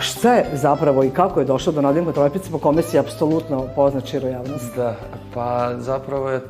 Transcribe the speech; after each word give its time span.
šta 0.00 0.34
je 0.34 0.46
zapravo 0.52 1.04
i 1.04 1.10
kako 1.10 1.40
je 1.40 1.46
došlo 1.46 1.72
do 1.72 1.82
nadimka 1.82 2.12
Trojpice 2.12 2.50
po 2.50 2.58
kome 2.58 2.82
si 2.82 2.98
apsolutno 2.98 3.68
poznat 3.74 4.06
širo 4.06 4.28
javnost? 4.28 4.76
Da, 4.76 4.94
pa 5.34 5.70
zapravo 5.78 6.30
je 6.30 6.36
e, 6.36 6.40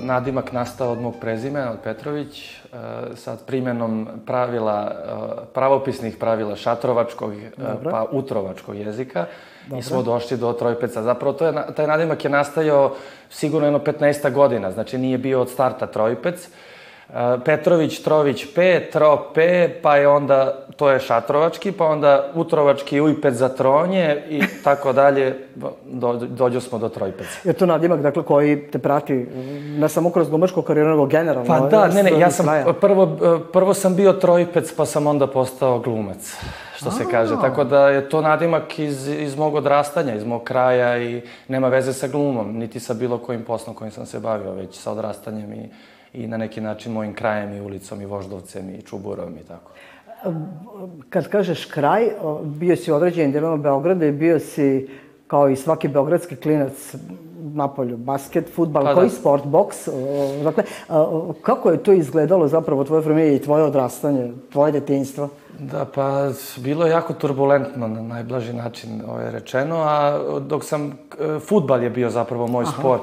nadimak 0.00 0.52
nastao 0.52 0.92
od 0.92 1.00
mog 1.00 1.14
prezimena, 1.20 1.70
od 1.70 1.78
Petrović, 1.84 2.50
e, 2.50 2.56
sad 3.14 3.44
primenom 3.46 4.08
pravila, 4.26 4.92
e, 4.92 5.44
pravopisnih 5.54 6.16
pravila 6.16 6.56
šatrovačkog, 6.56 7.34
e, 7.34 7.50
pa 7.90 8.06
utrovačkog 8.12 8.76
jezika 8.76 9.26
Dobro. 9.66 9.78
i 9.78 9.82
smo 9.82 10.02
došli 10.02 10.36
do 10.36 10.52
Trojpeca. 10.52 11.02
Zapravo 11.02 11.32
to 11.32 11.46
je, 11.46 11.54
taj 11.76 11.86
nadimak 11.86 12.24
je 12.24 12.30
nastajao 12.30 12.94
sigurno 13.30 13.66
jedno 13.66 13.78
15 13.78 14.32
godina, 14.32 14.70
znači 14.70 14.98
nije 14.98 15.18
bio 15.18 15.40
od 15.40 15.50
starta 15.50 15.86
Trojpec. 15.86 16.48
Petrović, 17.44 17.98
Trović, 18.00 18.46
P, 18.54 18.88
Tro, 18.92 19.30
P, 19.34 19.68
pa 19.82 19.96
je 19.96 20.08
onda, 20.08 20.66
to 20.76 20.90
je 20.90 21.00
šatrovački, 21.00 21.72
pa 21.72 21.86
onda 21.86 22.30
utrovački 22.34 23.00
ujpec 23.00 23.34
za 23.34 23.48
tronje 23.48 24.22
i 24.28 24.42
tako 24.64 24.92
dalje, 24.92 25.38
do, 25.84 26.12
dođo 26.12 26.60
smo 26.60 26.78
do 26.78 26.88
Trojpeca. 26.88 27.38
Je 27.44 27.52
to 27.52 27.66
nadimak 27.66 28.00
dakle, 28.00 28.22
koji 28.22 28.70
te 28.70 28.78
prati 28.78 29.14
ne 29.78 29.88
samo 29.88 30.10
kroz 30.10 30.28
glumačku 30.28 30.62
karijeru, 30.62 30.90
nego 30.90 31.06
generalno? 31.06 31.48
Pa 31.48 31.60
da, 31.60 31.88
ne, 31.88 32.02
ne, 32.02 32.20
ja 32.20 32.30
sam, 32.30 32.46
prvo, 32.80 33.18
prvo 33.52 33.74
sam 33.74 33.96
bio 33.96 34.12
trojpec, 34.12 34.74
pa 34.76 34.86
sam 34.86 35.06
onda 35.06 35.26
postao 35.26 35.78
glumac, 35.78 36.36
što 36.76 36.90
se 36.90 37.04
kaže. 37.10 37.34
Tako 37.40 37.64
da 37.64 37.88
je 37.88 38.08
to 38.08 38.20
nadimak 38.20 38.78
iz, 38.78 39.08
iz 39.08 39.36
mog 39.36 39.54
odrastanja, 39.54 40.14
iz 40.14 40.24
mog 40.24 40.44
kraja 40.44 41.02
i 41.02 41.22
nema 41.48 41.68
veze 41.68 41.92
sa 41.92 42.08
glumom, 42.08 42.58
niti 42.58 42.80
sa 42.80 42.94
bilo 42.94 43.18
kojim 43.18 43.42
poslom 43.42 43.76
kojim 43.76 43.92
sam 43.92 44.06
se 44.06 44.20
bavio, 44.20 44.52
već 44.52 44.78
sa 44.78 44.92
odrastanjem 44.92 45.52
i, 45.52 45.68
i 46.14 46.26
na 46.26 46.36
neki 46.36 46.60
način 46.60 46.92
mojim 46.92 47.14
krajem 47.14 47.54
i 47.54 47.60
ulicom 47.60 48.02
i 48.02 48.06
voždovcem 48.06 48.70
i 48.70 48.82
čuburom 48.82 49.36
i 49.36 49.44
tako. 49.48 49.70
Kad 51.10 51.28
kažeš 51.28 51.64
kraj, 51.64 52.08
bio 52.44 52.76
si 52.76 52.92
u 52.92 52.94
određenim 52.94 53.30
dijelima 53.30 53.56
Beograda 53.56 54.06
i 54.06 54.12
bio 54.12 54.38
si 54.38 54.88
kao 55.26 55.48
i 55.48 55.56
svaki 55.56 55.88
beogradski 55.88 56.36
klinac 56.36 56.94
napolju, 57.54 57.96
basket, 57.96 58.54
futbal, 58.54 58.82
Pa 58.82 58.88
da. 58.88 58.94
koji 58.94 59.10
sport, 59.10 59.44
boks. 59.44 59.88
Dakle, 60.44 60.64
kako 61.42 61.70
je 61.70 61.82
to 61.82 61.92
izgledalo 61.92 62.48
zapravo 62.48 62.84
tvoje 62.84 63.02
vreme 63.02 63.34
i 63.34 63.38
tvoje 63.38 63.64
odrastanje, 63.64 64.32
tvoje 64.52 64.72
detinjstvo? 64.72 65.28
Da, 65.58 65.84
pa 65.94 66.30
bilo 66.56 66.86
je 66.86 66.90
jako 66.90 67.12
turbulentno 67.12 67.88
na 67.88 68.02
najblaži 68.02 68.52
način 68.52 69.02
ovaj, 69.08 69.30
rečeno, 69.30 69.76
a 69.76 70.18
dok 70.40 70.64
sam, 70.64 70.98
futbal 71.46 71.82
je 71.82 71.90
bio 71.90 72.10
zapravo 72.10 72.46
moj 72.46 72.64
Aha. 72.64 72.78
sport. 72.78 73.02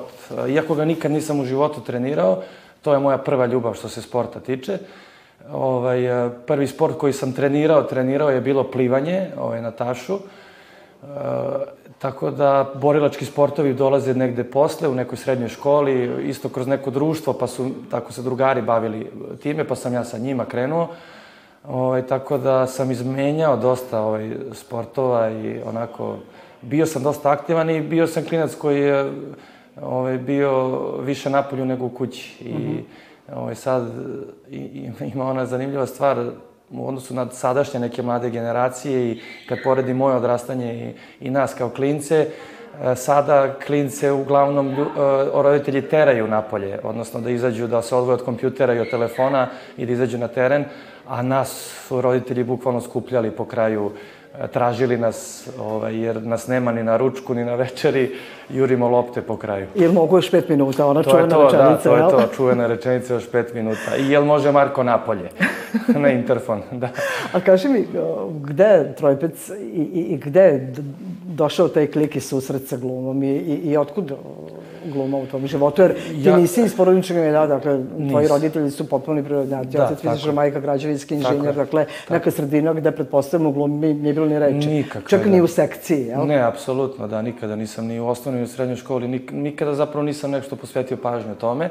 Iako 0.49 0.75
ga 0.75 0.85
nikad 0.85 1.11
nisam 1.11 1.39
u 1.39 1.45
životu 1.45 1.81
trenirao, 1.81 2.41
to 2.81 2.94
je 2.94 3.00
moja 3.00 3.18
prva 3.18 3.46
ljubav 3.46 3.74
što 3.74 3.90
se 3.90 4.02
sporta 4.02 4.40
tiče. 4.40 4.78
Ovaj, 5.52 6.25
e, 6.25 6.30
prvi 6.47 6.68
sport 6.68 6.97
koji 6.97 7.14
sam 7.14 7.34
trenirao, 7.34 7.84
trenirao 7.84 8.30
je 8.30 8.42
bilo 8.42 8.64
plivanje 8.64 9.28
ovaj, 9.38 9.62
na 9.62 9.72
tašu. 9.72 10.16
E, 10.16 10.19
tako 12.00 12.31
da 12.31 12.72
borilački 12.75 13.25
sportovi 13.25 13.74
dolaze 13.74 14.14
negde 14.14 14.44
posle, 14.44 14.88
u 14.88 14.96
nekoj 14.96 15.18
srednjoj 15.18 15.50
školi, 15.50 16.28
isto 16.30 16.50
kroz 16.50 16.68
neko 16.68 16.92
društvo, 16.92 17.34
pa 17.34 17.47
su 17.47 17.69
tako 17.92 18.14
se 18.14 18.22
drugari 18.22 18.62
bavili 18.62 19.12
time, 19.44 19.63
pa 19.63 19.75
sam 19.75 19.94
ja 19.94 20.03
sa 20.03 20.18
njima 20.18 20.46
krenuo. 20.46 20.88
Ovaj, 21.68 22.08
tako 22.08 22.38
da 22.38 22.68
sam 22.68 22.92
izmenjao 22.92 23.58
dosta 23.58 24.02
ovaj, 24.02 24.31
sportova 24.53 25.30
i 25.30 25.62
onako, 25.66 26.16
bio 26.62 26.86
sam 26.86 27.03
dosta 27.03 27.31
aktivan 27.31 27.69
i 27.69 27.81
bio 27.81 28.08
sam 28.08 28.25
klinac 28.25 28.56
koji 28.56 28.81
je 28.81 29.12
ovaj, 29.81 30.17
bio 30.17 30.81
više 31.01 31.29
napolju 31.29 31.65
nego 31.65 31.85
u 31.85 31.89
kući. 31.89 32.43
I 32.45 32.83
ovaj, 33.35 33.55
sad 33.55 33.87
i, 34.49 34.57
i, 34.57 34.91
ima 35.13 35.25
ona 35.25 35.45
zanimljiva 35.45 35.85
stvar, 35.85 36.31
u 36.73 36.87
odnosu 36.87 37.13
na 37.13 37.29
sadašnje 37.29 37.79
neke 37.79 38.01
mlade 38.01 38.29
generacije 38.29 39.11
i 39.11 39.19
kad 39.49 39.57
poredim 39.63 39.97
moje 39.97 40.15
odrastanje 40.15 40.95
i, 41.19 41.27
i 41.27 41.29
nas 41.29 41.53
kao 41.53 41.69
klince, 41.69 42.27
e, 42.83 42.95
sada 42.95 43.53
klince 43.65 44.11
uglavnom 44.11 44.67
e, 44.69 44.75
roditelji 45.33 45.81
teraju 45.81 46.27
napolje, 46.27 46.79
odnosno 46.83 47.21
da 47.21 47.29
izađu, 47.29 47.67
da 47.67 47.81
se 47.81 47.95
odvoje 47.95 48.13
od 48.13 48.25
kompjutera 48.25 48.73
i 48.73 48.79
od 48.79 48.89
telefona 48.89 49.47
i 49.77 49.85
da 49.85 49.91
izađu 49.91 50.17
na 50.17 50.27
teren, 50.27 50.65
a 51.07 51.21
nas 51.21 51.49
su 51.88 52.01
roditelji 52.01 52.43
bukvalno 52.43 52.81
skupljali 52.81 53.31
po 53.31 53.45
kraju, 53.45 53.91
e, 53.91 54.20
tražili 54.52 54.97
nas, 54.97 55.50
ovaj, 55.59 55.97
jer 56.03 56.24
nas 56.24 56.47
nema 56.47 56.72
ni 56.72 56.84
na 56.84 56.97
ručku, 56.97 57.34
ni 57.34 57.46
na 57.46 57.56
večeri, 57.56 58.12
jurimo 58.50 58.90
lopte 58.90 59.22
po 59.22 59.38
kraju. 59.38 59.68
Jel 59.75 59.92
mogu 59.92 60.18
još 60.18 60.31
pet 60.31 60.50
minuta, 60.50 60.86
ona 60.86 61.03
To 61.03 61.09
je 61.09 61.14
čuvena 61.14 61.36
to, 61.36 61.42
da, 61.42 61.47
rečenica, 61.47 61.84
to 61.84 61.96
je 61.96 62.02
jel? 62.02 62.09
to, 62.09 62.36
čuvena 62.36 62.68
rečenica 62.68 63.14
još 63.14 63.31
pet 63.31 63.53
minuta. 63.53 63.96
I 64.00 64.09
jel 64.09 64.25
može 64.25 64.52
Marko 64.52 64.84
napolje? 64.84 65.30
na 65.88 66.09
interfon, 66.09 66.62
da. 66.72 66.90
A 67.34 67.40
kaži 67.40 67.68
mi, 67.68 67.88
gde 68.42 68.64
je 68.64 68.96
Trojpec 68.96 69.50
i, 69.50 69.81
i, 69.94 70.02
i 70.02 70.18
gde 70.18 70.42
je 70.42 70.74
došao 71.25 71.68
taj 71.68 71.88
klik 71.88 72.16
i 72.16 72.19
susret 72.19 72.68
sa 72.68 72.78
glumom 72.78 73.24
i, 73.24 73.28
i, 73.28 73.56
i 73.56 73.78
otkud 73.78 74.13
gluma 74.91 75.18
u 75.18 75.25
tom 75.25 75.47
životu? 75.47 75.81
Jer 75.81 75.94
ti 75.96 76.22
Ja- 76.22 76.38
nisi 76.38 76.62
iz 76.62 76.75
porodičnog 76.75 77.18
milija, 77.18 77.47
dakle, 77.47 77.72
tvoji 77.90 78.22
Nisam. 78.22 78.28
roditelji 78.29 78.72
su 78.72 78.84
potpuni 78.85 79.24
prirodnjaci, 79.24 79.69
Da, 79.69 79.84
otac 79.85 79.97
fizičar, 79.97 80.19
tako. 80.19 80.35
majka 80.35 80.59
građevinski 80.59 81.09
Tako 81.12 81.34
inženjer, 81.34 81.53
je. 81.53 81.56
dakle, 81.56 81.85
neka 82.09 82.31
sredina 82.31 82.74
gde 82.74 82.91
pretpostavljamo 82.91 83.50
u 83.50 83.53
glumi 83.53 83.94
nije 83.94 84.13
bilo 84.13 84.25
ni 84.25 84.40
reči. 84.40 84.68
Nikakve, 84.68 85.09
Čak 85.09 85.24
da. 85.24 85.30
ni 85.30 85.41
u 85.41 85.47
sekciji, 85.47 86.01
jel? 86.01 86.28
Ne, 86.28 86.40
apsolutno, 86.40 87.07
da, 87.07 87.22
nikada 87.22 87.56
nisam 87.56 87.85
ni 87.85 88.00
u 88.00 88.07
osnovnoj 88.07 88.40
ni 88.40 88.46
u 88.46 88.50
srednjoj 88.50 88.75
školi, 88.78 89.07
nik, 89.07 89.31
nikada 89.31 89.74
zapravo 89.74 90.03
nisam 90.03 90.31
nešto 90.31 90.56
posvetio 90.56 90.97
pažnju 90.97 91.35
tome. 91.35 91.66
E, 91.66 91.69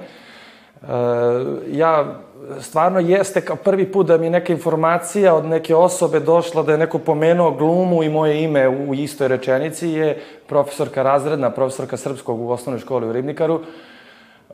ja, 1.69 2.21
stvarno 2.61 3.01
jeste 3.01 3.41
kao 3.41 3.57
prvi 3.57 3.93
put 3.93 4.07
da 4.07 4.19
mi 4.19 4.31
neka 4.31 4.53
informacija 4.53 5.35
od 5.35 5.45
neke 5.45 5.75
osobe 5.75 6.21
došla 6.21 6.63
da 6.63 6.73
je 6.73 6.79
neko 6.79 6.99
pomenuo 6.99 7.51
glumu 7.51 8.03
i 8.03 8.09
moje 8.09 8.43
ime 8.43 8.69
u 8.69 8.95
istoj 8.95 9.29
rečenici 9.29 9.89
je 9.89 10.21
profesorka 10.47 11.03
razredna, 11.03 11.51
profesorka 11.51 11.97
srpskog 11.97 12.41
u 12.41 12.51
osnovnoj 12.51 12.81
školi 12.81 13.09
u 13.09 13.13
Ribnikaru. 13.13 13.61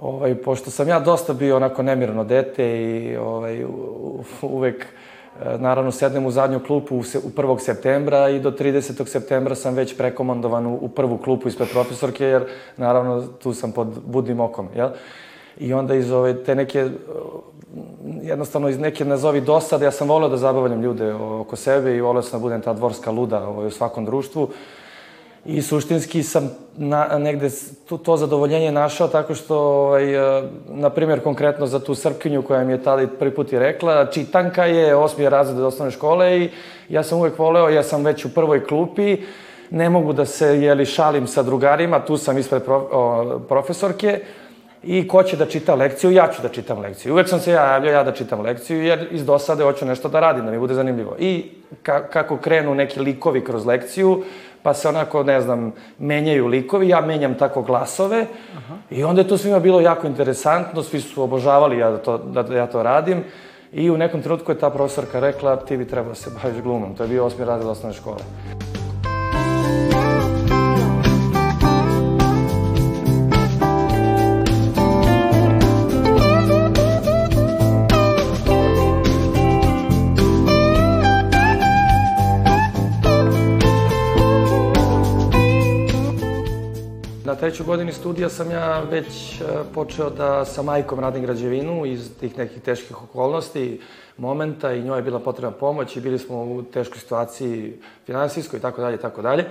Ovaj, 0.00 0.34
pošto 0.34 0.70
sam 0.70 0.88
ja 0.88 1.00
dosta 1.00 1.32
bio 1.32 1.56
onako 1.56 1.82
nemirno 1.82 2.24
dete 2.24 2.80
i 2.80 3.16
ovaj, 3.16 3.64
uvek 4.42 4.84
e, 4.84 5.58
naravno 5.58 5.92
sednem 5.92 6.26
u 6.26 6.30
zadnju 6.30 6.60
klupu 6.60 6.96
u, 6.96 7.02
se, 7.02 7.18
u 7.18 7.30
1. 7.30 7.58
septembra 7.58 8.28
i 8.28 8.40
do 8.40 8.50
30. 8.50 9.06
septembra 9.06 9.54
sam 9.54 9.74
već 9.74 9.96
prekomandovan 9.96 10.66
u, 10.66 10.88
prvu 10.88 11.18
klupu 11.18 11.48
ispred 11.48 11.68
profesorke, 11.72 12.24
jer 12.24 12.44
naravno 12.76 13.22
tu 13.26 13.54
sam 13.54 13.72
pod 13.72 13.88
budnim 14.06 14.40
okom, 14.40 14.68
jel? 14.74 14.88
I 15.58 15.72
onda 15.72 15.94
iz 15.94 16.12
ove, 16.12 16.44
te 16.44 16.54
neke, 16.54 16.90
jednostavno 18.22 18.68
iz 18.68 18.78
neke 18.78 19.04
nazovi 19.04 19.40
dosade, 19.40 19.84
ja 19.84 19.90
sam 19.90 20.08
voleo 20.08 20.28
da 20.28 20.36
zabavljam 20.36 20.82
ljude 20.82 21.14
oko 21.14 21.56
sebe 21.56 21.96
i 21.96 22.00
voleo 22.00 22.22
sam 22.22 22.40
da 22.40 22.42
budem 22.42 22.60
ta 22.60 22.72
dvorska 22.72 23.10
luda 23.10 23.48
ovaj, 23.48 23.66
u 23.66 23.70
svakom 23.70 24.04
društvu. 24.04 24.48
I 25.44 25.62
suštinski 25.62 26.22
sam 26.22 26.50
na, 26.76 27.18
negde 27.18 27.50
to, 27.88 27.98
to 27.98 28.16
zadovoljenje 28.16 28.72
našao 28.72 29.08
tako 29.08 29.34
što, 29.34 29.58
ovaj, 29.58 30.38
e, 30.38 30.42
na 30.68 30.90
primjer, 30.90 31.22
konkretno 31.22 31.66
za 31.66 31.80
tu 31.80 31.94
Srpkinju 31.94 32.42
koja 32.42 32.64
mi 32.64 32.72
je 32.72 32.82
tada 32.82 33.06
prvi 33.18 33.34
put 33.34 33.52
i 33.52 33.58
rekla, 33.58 34.06
čitanka 34.06 34.64
je 34.64 34.96
osmi 34.96 35.28
razred 35.28 35.60
osnovne 35.60 35.90
škole 35.90 36.38
i 36.40 36.50
ja 36.88 37.02
sam 37.02 37.18
uvek 37.18 37.38
voleo, 37.38 37.68
ja 37.68 37.82
sam 37.82 38.04
već 38.04 38.24
u 38.24 38.34
prvoj 38.34 38.64
klupi, 38.64 39.16
ne 39.70 39.90
mogu 39.90 40.12
da 40.12 40.24
se, 40.24 40.46
jeli, 40.46 40.86
šalim 40.86 41.26
sa 41.26 41.42
drugarima, 41.42 42.04
tu 42.04 42.16
sam 42.16 42.38
ispred 42.38 42.64
prof, 42.64 42.82
o, 42.92 43.38
profesorke, 43.48 44.20
I 44.86 45.08
ko 45.08 45.22
će 45.22 45.36
da 45.36 45.46
čita 45.46 45.74
lekciju? 45.74 46.10
Ja 46.10 46.28
ću 46.32 46.42
da 46.42 46.48
čitam 46.48 46.78
lekciju. 46.78 47.12
Uvek 47.12 47.28
sam 47.28 47.40
se 47.40 47.52
ja 47.52 47.64
javljao 47.72 47.92
ja 47.92 48.02
da 48.04 48.12
čitam 48.12 48.40
lekciju, 48.40 48.82
jer 48.84 49.08
iz 49.10 49.24
dosade 49.26 49.64
hoću 49.64 49.86
nešto 49.86 50.08
da 50.08 50.20
radim, 50.20 50.44
da 50.44 50.50
mi 50.50 50.58
bude 50.58 50.74
zanimljivo. 50.74 51.16
I 51.18 51.44
ka, 51.82 52.08
kako 52.08 52.36
krenu 52.36 52.74
neki 52.74 53.00
likovi 53.00 53.44
kroz 53.44 53.66
lekciju, 53.66 54.22
pa 54.62 54.74
se 54.74 54.88
onako, 54.88 55.22
ne 55.22 55.40
znam, 55.40 55.72
menjaju 55.98 56.46
likovi, 56.46 56.88
ja 56.88 57.00
menjam 57.00 57.34
tako 57.34 57.62
glasove 57.62 58.26
Aha. 58.56 58.74
i 58.90 59.04
onda 59.04 59.20
je 59.20 59.28
to 59.28 59.38
svima 59.38 59.58
bilo 59.58 59.80
jako 59.80 60.06
interesantno, 60.06 60.82
svi 60.82 61.00
su 61.00 61.22
obožavali 61.22 61.78
ja 61.78 61.90
da, 61.90 61.98
to, 61.98 62.18
da 62.18 62.56
ja 62.56 62.66
to 62.66 62.82
radim 62.82 63.24
i 63.72 63.90
u 63.90 63.96
nekom 63.96 64.22
trenutku 64.22 64.52
je 64.52 64.58
ta 64.58 64.70
profesorka 64.70 65.20
rekla 65.20 65.56
ti 65.56 65.76
bi 65.76 65.88
trebao 65.88 66.08
da 66.08 66.14
se 66.14 66.30
baviš 66.42 66.62
glumom. 66.62 66.94
To 66.94 67.02
je 67.02 67.08
bio 67.08 67.24
osmi 67.24 67.44
razred 67.44 67.68
osnovne 67.68 67.96
škole. 67.96 68.18
Trećoj 87.36 87.66
godini 87.66 87.92
studija 87.92 88.28
sam 88.28 88.50
ja 88.50 88.80
već 88.80 89.40
e, 89.40 89.44
počeo 89.74 90.10
da 90.10 90.44
sa 90.44 90.62
majkom 90.62 91.00
radim 91.00 91.22
građevinu 91.22 91.86
iz 91.86 92.10
tih 92.20 92.38
nekih 92.38 92.62
teških 92.62 93.02
okolnosti, 93.02 93.80
momenta 94.16 94.72
i 94.72 94.82
njoj 94.82 94.98
je 94.98 95.02
bila 95.02 95.18
potrebna 95.18 95.50
pomoć 95.50 95.96
i 95.96 96.00
bili 96.00 96.18
smo 96.18 96.44
u 96.44 96.62
teškoj 96.62 96.98
situaciji 96.98 97.80
finansijskoj 98.06 98.58
i 98.58 98.62
tako 98.62 98.80
dalje 98.80 98.94
i 98.94 99.00
tako 99.00 99.22
dalje. 99.22 99.44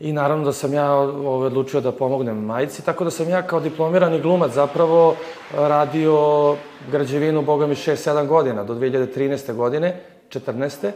I 0.00 0.12
naravno 0.12 0.44
da 0.44 0.52
sam 0.52 0.74
ja 0.74 0.92
ovaj, 0.92 1.46
odlučio 1.46 1.80
da 1.80 1.92
pomognem 1.92 2.44
majici, 2.44 2.84
tako 2.84 3.04
da 3.04 3.10
sam 3.10 3.28
ja 3.28 3.42
kao 3.42 3.60
diplomirani 3.60 4.20
glumac 4.20 4.52
zapravo 4.52 5.16
radio 5.54 6.56
građevinu, 6.90 7.42
boga 7.42 7.66
mi, 7.66 7.74
6-7 7.74 8.26
godina, 8.26 8.64
do 8.64 8.74
2013. 8.74 9.54
godine, 9.54 10.00
14. 10.30 10.90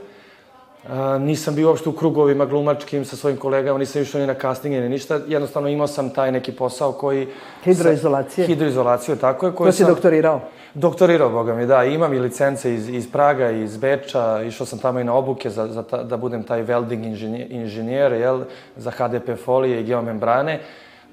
Uh, 0.85 0.91
nisam 1.23 1.55
bio 1.55 1.69
uopšte 1.69 1.89
u 1.89 1.93
krugovima 1.93 2.47
glumačkim 2.47 3.05
sa 3.05 3.17
svojim 3.17 3.39
kolegama, 3.39 3.79
nisam 3.79 4.03
išao 4.03 4.21
ni 4.21 4.27
na 4.27 4.35
castinge, 4.35 4.81
ni 4.81 4.89
ništa. 4.89 5.21
Jednostavno 5.27 5.69
imao 5.69 5.87
sam 5.87 6.11
taj 6.11 6.33
neki 6.33 6.53
posao 6.53 6.93
koji... 6.93 7.29
Hidroizolacije? 7.65 8.47
Sa, 8.47 8.53
hidroizolaciju, 8.53 9.17
tako 9.17 9.47
je. 9.47 9.53
Koji 9.53 9.69
to 9.69 9.73
si 9.73 9.83
sam, 9.83 9.95
doktorirao? 9.95 10.41
Doktorirao, 10.75 11.31
boga 11.31 11.55
mi, 11.55 11.67
da. 11.67 11.85
Imam 11.85 12.15
i 12.15 12.19
licence 12.19 12.75
iz, 12.75 12.89
iz 12.89 13.11
Praga, 13.13 13.51
iz 13.51 13.77
Beča, 13.77 14.43
išao 14.43 14.67
sam 14.67 14.79
tamo 14.79 15.01
i 15.01 15.05
na 15.05 15.15
obuke 15.15 15.51
za, 15.51 15.67
za 15.67 15.83
ta, 15.83 16.03
da 16.03 16.17
budem 16.17 16.43
taj 16.43 16.65
welding 16.65 17.07
inženjer, 17.07 17.47
inženjer 17.51 18.13
jel, 18.13 18.41
za 18.77 18.91
HDP 18.91 19.37
folije 19.45 19.81
i 19.81 19.85
geomembrane. 19.85 20.61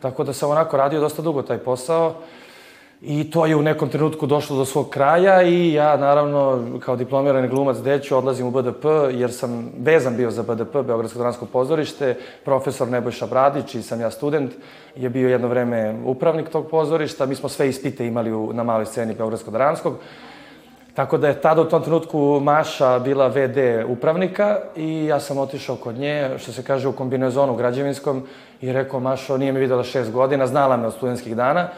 Tako 0.02 0.24
da 0.24 0.34
sam 0.34 0.50
onako 0.50 0.78
radio 0.78 1.00
dosta 1.00 1.22
dugo 1.22 1.42
taj 1.42 1.58
posao. 1.58 2.13
I 3.02 3.32
to 3.32 3.46
je 3.46 3.56
u 3.56 3.62
nekom 3.62 3.90
trenutku 3.90 4.26
došlo 4.26 4.58
do 4.58 4.66
svog 4.66 4.90
kraja 4.90 5.42
i 5.44 5.74
ja, 5.74 5.98
naravno, 5.98 6.64
kao 6.80 6.96
diplomirani 6.96 7.48
glumac 7.48 7.78
deću, 7.78 8.18
odlazim 8.18 8.48
u 8.48 8.52
BDP, 8.52 8.86
jer 9.12 9.34
sam 9.34 9.72
vezan 9.80 10.18
bio 10.18 10.32
za 10.32 10.44
BDP, 10.44 10.74
Beogradsko 10.74 11.20
dransko 11.20 11.46
pozorište. 11.46 12.16
Profesor 12.46 12.88
Nebojša 12.88 13.28
Bradić, 13.28 13.76
i 13.76 13.82
sam 13.82 14.02
ja 14.02 14.12
student, 14.12 14.52
je 14.96 15.10
bio 15.10 15.30
jedno 15.30 15.48
vreme 15.48 15.96
upravnik 16.06 16.50
tog 16.50 16.68
pozorišta. 16.70 17.26
Mi 17.26 17.36
smo 17.36 17.50
sve 17.50 17.70
ispite 17.70 18.08
imali 18.08 18.34
u, 18.34 18.54
na 18.54 18.64
maloj 18.64 18.86
sceni 18.86 19.16
Beogradsko 19.16 19.52
dranskog. 19.52 19.94
Tako 20.94 21.18
da 21.18 21.28
je 21.28 21.42
tada 21.42 21.62
u 21.62 21.70
tom 21.70 21.84
trenutku 21.84 22.40
Maša 22.44 23.00
bila 23.00 23.28
VD 23.28 23.58
upravnika 23.88 24.58
i 24.76 25.06
ja 25.06 25.20
sam 25.20 25.38
otišao 25.38 25.76
kod 25.76 25.96
nje, 25.96 26.30
što 26.38 26.52
se 26.52 26.64
kaže, 26.64 26.88
u 26.88 26.92
kombinezonu 26.92 27.56
građevinskom 27.56 28.24
i 28.62 28.72
rekao, 28.72 29.00
Mašo, 29.00 29.38
nije 29.38 29.52
mi 29.52 29.60
videla 29.60 29.84
šest 29.84 30.12
godina, 30.12 30.48
znala 30.48 30.78
me 30.78 30.88
od 30.88 30.94
studentskih 30.94 31.36
dana, 31.36 31.70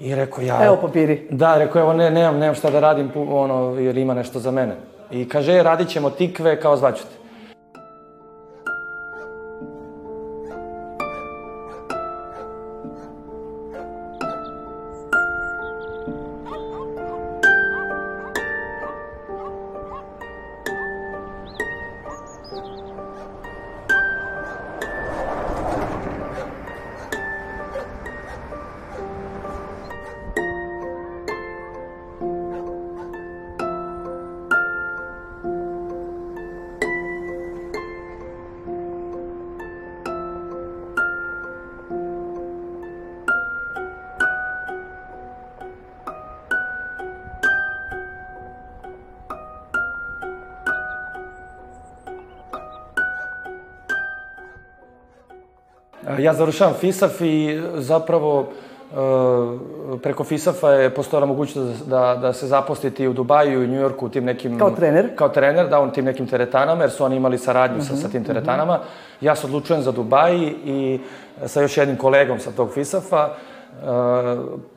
I 0.00 0.14
rekao 0.14 0.44
ja... 0.44 0.64
Evo 0.64 0.76
papiri. 0.76 1.26
Da, 1.30 1.58
rekao, 1.58 1.80
evo, 1.82 1.92
ne, 1.92 2.10
nemam, 2.10 2.38
nemam 2.38 2.54
šta 2.54 2.70
da 2.70 2.80
radim, 2.80 3.10
ono, 3.14 3.74
jer 3.78 3.98
ima 3.98 4.14
nešto 4.14 4.38
za 4.38 4.50
mene. 4.50 4.76
I 5.10 5.28
kaže, 5.28 5.52
e, 5.52 5.62
radit 5.62 5.88
ćemo 5.88 6.10
tikve, 6.10 6.60
kao 6.60 6.76
zvaću 6.76 7.02
te. 7.02 7.19
Ja 56.22 56.34
završavam 56.34 56.74
FISAF 56.74 57.20
i 57.20 57.60
zapravo 57.74 58.46
e, 58.92 59.98
preko 60.02 60.24
FISAF-a 60.24 60.70
je 60.70 60.90
postojala 60.94 61.26
mogućnost 61.26 61.88
da, 61.88 62.18
da 62.20 62.32
se 62.32 62.46
zaposliti 62.46 63.08
u 63.08 63.12
Dubaju 63.12 63.62
i 63.62 63.64
u 63.64 63.68
Njujorku 63.68 64.06
u 64.06 64.08
tim 64.08 64.24
nekim... 64.24 64.58
Kao 64.58 64.70
trener? 64.70 65.16
Kao 65.16 65.28
trener, 65.28 65.68
da, 65.68 65.80
u 65.80 65.90
tim 65.90 66.04
nekim 66.04 66.26
teretanama, 66.26 66.82
jer 66.82 66.90
su 66.90 67.04
oni 67.04 67.16
imali 67.16 67.38
saradnju 67.38 67.78
uh 67.78 67.82
-huh, 67.82 67.88
sa, 67.88 67.96
sa 67.96 68.08
tim 68.08 68.20
mhm, 68.20 68.26
teretanama. 68.26 68.72
Uh 68.72 68.80
-huh. 68.80 69.24
Ja 69.26 69.36
se 69.36 69.46
odlučujem 69.46 69.82
za 69.82 69.92
Dubaj 69.92 70.36
i 70.64 71.00
sa 71.46 71.60
još 71.60 71.76
jednim 71.76 71.96
kolegom 71.96 72.38
sa 72.38 72.50
tog 72.50 72.72
FISAF-a 72.72 73.28
Uh, 73.70 73.86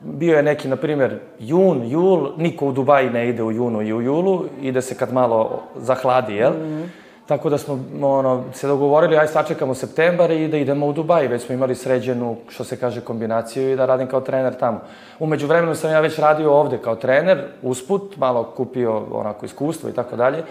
bio 0.00 0.36
je 0.36 0.42
neki, 0.42 0.68
na 0.68 0.76
primjer, 0.76 1.18
jun, 1.38 1.82
jul, 1.84 2.28
niko 2.36 2.66
u 2.66 2.72
Dubaji 2.72 3.10
ne 3.10 3.28
ide 3.28 3.42
u 3.42 3.52
junu 3.52 3.82
i 3.82 3.92
u 3.92 4.02
julu, 4.02 4.44
ide 4.62 4.82
se 4.82 4.94
kad 4.94 5.12
malo 5.12 5.62
zahladi, 5.76 6.34
jel? 6.34 6.52
Mm 6.52 6.62
-hmm. 6.62 7.03
Tako 7.26 7.50
da 7.50 7.58
smo 7.58 7.84
ono, 8.02 8.44
se 8.52 8.66
dogovorili, 8.66 9.16
aj 9.16 9.26
sačekamo 9.26 9.74
septembar 9.74 10.30
i 10.30 10.48
da 10.48 10.56
idemo 10.56 10.86
u 10.86 10.92
Dubaj. 10.92 11.28
Već 11.28 11.42
smo 11.46 11.54
imali 11.54 11.74
sređenu, 11.74 12.36
što 12.48 12.64
se 12.64 12.76
kaže, 12.76 13.00
kombinaciju 13.00 13.72
i 13.72 13.76
da 13.76 13.86
radim 13.86 14.06
kao 14.06 14.20
trener 14.20 14.54
tamo. 14.54 14.80
Umeđu 15.18 15.46
vremenu 15.46 15.74
sam 15.74 15.90
ja 15.90 16.00
već 16.00 16.18
radio 16.18 16.52
ovde 16.52 16.78
kao 16.78 16.96
trener, 16.96 17.44
usput, 17.62 18.16
malo 18.16 18.44
kupio 18.56 19.02
onako 19.12 19.46
iskustvo 19.46 19.88
i 19.88 19.92
tako 19.92 20.16
dalje. 20.16 20.42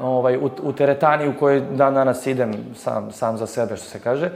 Ovaj, 0.00 0.36
u, 0.36 0.50
u 0.62 0.72
teretani 0.72 1.28
u 1.28 1.38
kojoj 1.38 1.60
dan 1.60 1.94
danas 1.94 2.26
idem 2.26 2.52
sam, 2.76 3.12
sam 3.12 3.36
za 3.36 3.46
sebe, 3.46 3.76
što 3.76 3.86
se 3.86 4.00
kaže. 4.00 4.30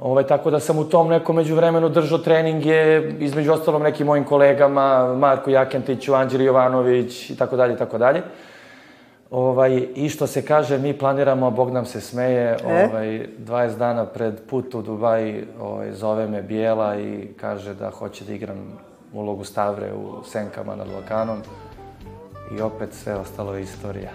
Ovaj, 0.00 0.24
tako 0.24 0.50
da 0.50 0.60
sam 0.60 0.78
u 0.78 0.84
tom 0.84 1.08
nekom 1.08 1.36
međuvremenu 1.36 1.88
držao 1.88 2.18
treninge, 2.18 3.02
između 3.18 3.52
ostalom 3.52 3.82
nekim 3.82 4.06
mojim 4.06 4.24
kolegama, 4.24 5.14
Marku 5.14 5.50
Jakentiću, 5.50 6.14
Anđeli 6.14 6.44
Jovanović 6.44 7.30
i 7.30 7.36
tako 7.36 7.56
dalje 7.56 7.74
i 7.74 7.78
tako 7.78 7.98
dalje. 7.98 8.22
Ovaj, 9.30 9.88
I 9.94 10.08
što 10.08 10.26
se 10.26 10.42
kaže, 10.46 10.78
mi 10.78 10.98
planiramo, 10.98 11.50
Bog 11.50 11.70
nam 11.70 11.86
se 11.86 12.00
smeje, 12.00 12.56
e? 12.64 12.88
ovaj, 12.90 13.26
20 13.38 13.76
dana 13.76 14.06
pred 14.06 14.40
put 14.50 14.74
u 14.74 14.82
Dubaji 14.82 15.44
ovaj, 15.60 15.92
zove 15.92 16.26
me 16.28 16.42
Bijela 16.42 17.00
i 17.00 17.28
kaže 17.40 17.74
da 17.74 17.90
hoće 17.90 18.24
da 18.24 18.32
igram 18.32 18.58
ulogu 19.12 19.44
Stavre 19.44 19.92
u 19.94 20.24
Senkama 20.24 20.76
nad 20.76 20.86
Balkanom. 20.92 21.38
I 22.58 22.60
opet 22.60 22.94
sve 22.94 23.14
ostalo 23.14 23.54
je 23.54 23.62
istorija. 23.62 24.10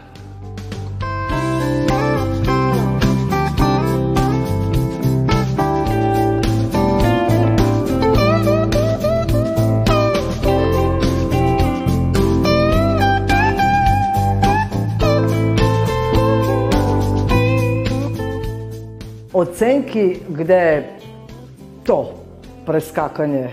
Ocenki 19.49 20.19
gde 20.29 20.83
to 21.83 22.13
preskakanje 22.65 23.49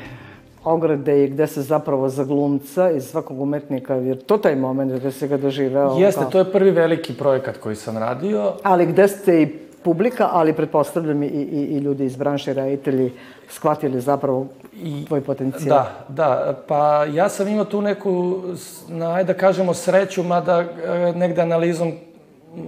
ograde 0.65 1.25
i 1.25 1.29
gde 1.29 1.47
se 1.47 1.63
zapravo 1.63 2.09
za 2.09 2.25
glumca 2.25 2.91
i 2.91 3.01
svakog 3.01 3.41
umetnika, 3.41 3.95
jer 3.95 4.23
to 4.23 4.39
taj 4.39 4.57
moment 4.57 4.93
gde 4.93 5.11
se 5.11 5.29
ga 5.29 5.37
doživeo. 5.37 5.97
Jeste, 5.99 6.21
kao... 6.21 6.31
to 6.31 6.39
je 6.39 6.53
prvi 6.53 6.71
veliki 6.71 7.15
projekat 7.15 7.57
koji 7.57 7.77
sam 7.77 7.99
radio. 7.99 8.53
Ali 8.63 8.87
gde 8.87 9.09
ste 9.09 9.43
i 9.43 9.47
publika, 9.83 10.29
ali 10.33 10.53
pretpostavljam 10.53 11.23
i, 11.23 11.27
i, 11.27 11.77
i 11.77 11.79
ljudi 11.79 12.05
iz 12.05 12.17
branše, 12.17 12.55
reditelji, 12.55 13.13
shvatili 13.49 14.01
zapravo 14.01 14.47
I, 14.75 15.05
tvoj 15.05 15.21
potencijal. 15.21 15.69
Da, 15.69 16.07
da. 16.09 16.63
Pa 16.69 17.05
ja 17.05 17.29
sam 17.29 17.49
imao 17.49 17.65
tu 17.65 17.81
neku, 17.81 18.41
na, 18.89 19.15
ajde 19.15 19.33
da 19.33 19.39
kažemo, 19.39 19.75
sreću, 19.75 20.23
mada 20.23 20.61
e, 20.61 21.13
negde 21.17 21.43
analizom 21.43 21.93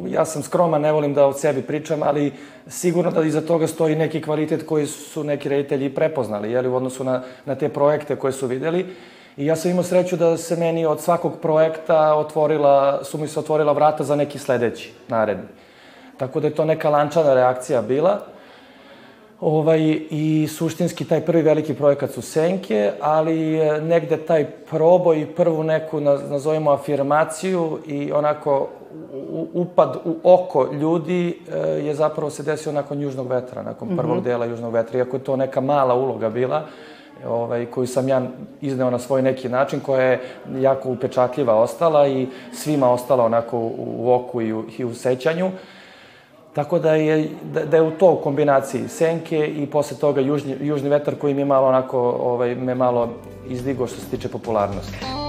ja 0.06 0.24
sam 0.24 0.42
skroman, 0.42 0.80
ne 0.80 0.92
volim 0.92 1.14
da 1.14 1.26
o 1.26 1.32
sebi 1.32 1.62
pričam, 1.62 2.02
ali 2.02 2.32
sigurno 2.66 3.10
da 3.10 3.22
iza 3.22 3.40
toga 3.40 3.66
stoji 3.66 3.96
neki 3.96 4.22
kvalitet 4.22 4.66
koji 4.66 4.86
su 4.86 5.24
neki 5.24 5.48
reditelji 5.48 5.94
prepoznali, 5.94 6.52
jeli, 6.52 6.68
u 6.68 6.76
odnosu 6.76 7.04
na, 7.04 7.22
na 7.44 7.54
te 7.54 7.68
projekte 7.68 8.16
koje 8.16 8.32
su 8.32 8.46
videli. 8.46 8.86
I 9.36 9.46
ja 9.46 9.56
sam 9.56 9.70
imao 9.70 9.84
sreću 9.84 10.16
da 10.16 10.36
se 10.36 10.56
meni 10.56 10.86
od 10.86 11.00
svakog 11.00 11.32
projekta 11.42 12.14
otvorila, 12.14 13.04
su 13.04 13.18
mi 13.18 13.28
se 13.28 13.40
otvorila 13.40 13.72
vrata 13.72 14.04
za 14.04 14.16
neki 14.16 14.38
sledeći, 14.38 14.92
naredni. 15.08 15.44
Tako 16.16 16.40
da 16.40 16.46
je 16.46 16.54
to 16.54 16.64
neka 16.64 16.90
lančana 16.90 17.34
reakcija 17.34 17.82
bila. 17.82 18.20
Ovaj, 19.40 20.00
I 20.10 20.48
suštinski 20.48 21.04
taj 21.04 21.20
prvi 21.20 21.42
veliki 21.42 21.74
projekat 21.74 22.10
su 22.10 22.22
Senke, 22.22 22.92
ali 23.00 23.58
negde 23.80 24.16
taj 24.16 24.44
proboj 24.70 25.20
i 25.20 25.26
prvu 25.26 25.62
neku, 25.62 26.00
nazovimo, 26.00 26.70
afirmaciju 26.70 27.78
i 27.86 28.12
onako 28.12 28.68
upad 29.52 29.96
u 30.04 30.16
oko 30.22 30.68
ljudi 30.72 31.38
e, 31.52 31.58
je 31.58 31.94
zapravo 31.94 32.30
se 32.30 32.42
desio 32.42 32.72
nakon 32.72 33.00
Južnog 33.00 33.26
vetra, 33.28 33.62
nakon 33.62 33.88
mhm. 33.88 33.96
prvog 33.96 34.16
mm 34.16 34.20
-hmm. 34.20 34.24
dela 34.24 34.44
Južnog 34.44 34.72
vetra, 34.72 34.98
iako 34.98 35.16
je 35.16 35.24
to 35.24 35.36
neka 35.36 35.60
mala 35.60 35.94
uloga 35.94 36.30
bila, 36.30 36.62
ovaj, 37.26 37.66
koju 37.66 37.86
sam 37.86 38.08
ja 38.08 38.22
izneo 38.60 38.90
na 38.90 38.98
svoj 38.98 39.22
neki 39.22 39.48
način, 39.48 39.80
koja 39.80 40.02
je 40.02 40.20
jako 40.60 40.88
upečatljiva 40.88 41.54
ostala 41.54 42.06
i 42.08 42.26
svima 42.52 42.90
ostala 42.90 43.24
onako 43.24 43.58
u, 43.58 43.74
u 43.98 44.12
oku 44.12 44.40
i 44.40 44.52
u, 44.52 44.64
i 44.78 44.84
u 44.84 44.94
sećanju. 44.94 45.50
Tako 46.54 46.78
da 46.78 46.94
je, 46.94 47.28
da, 47.42 47.64
da 47.64 47.76
je 47.76 47.82
u 47.82 47.90
to 47.90 48.12
u 48.12 48.16
kombinaciji 48.16 48.88
senke 48.88 49.46
i 49.46 49.66
posle 49.66 49.96
toga 49.96 50.20
južni, 50.20 50.56
južni 50.60 50.88
vetar 50.88 51.14
koji 51.14 51.34
mi 51.34 51.40
je 51.40 51.44
malo 51.44 51.66
onako, 51.66 51.98
ovaj, 52.00 52.54
me 52.54 52.74
malo 52.74 53.08
izdigo 53.48 53.86
što 53.86 54.00
se 54.00 54.10
tiče 54.10 54.28
popularnosti. 54.28 55.23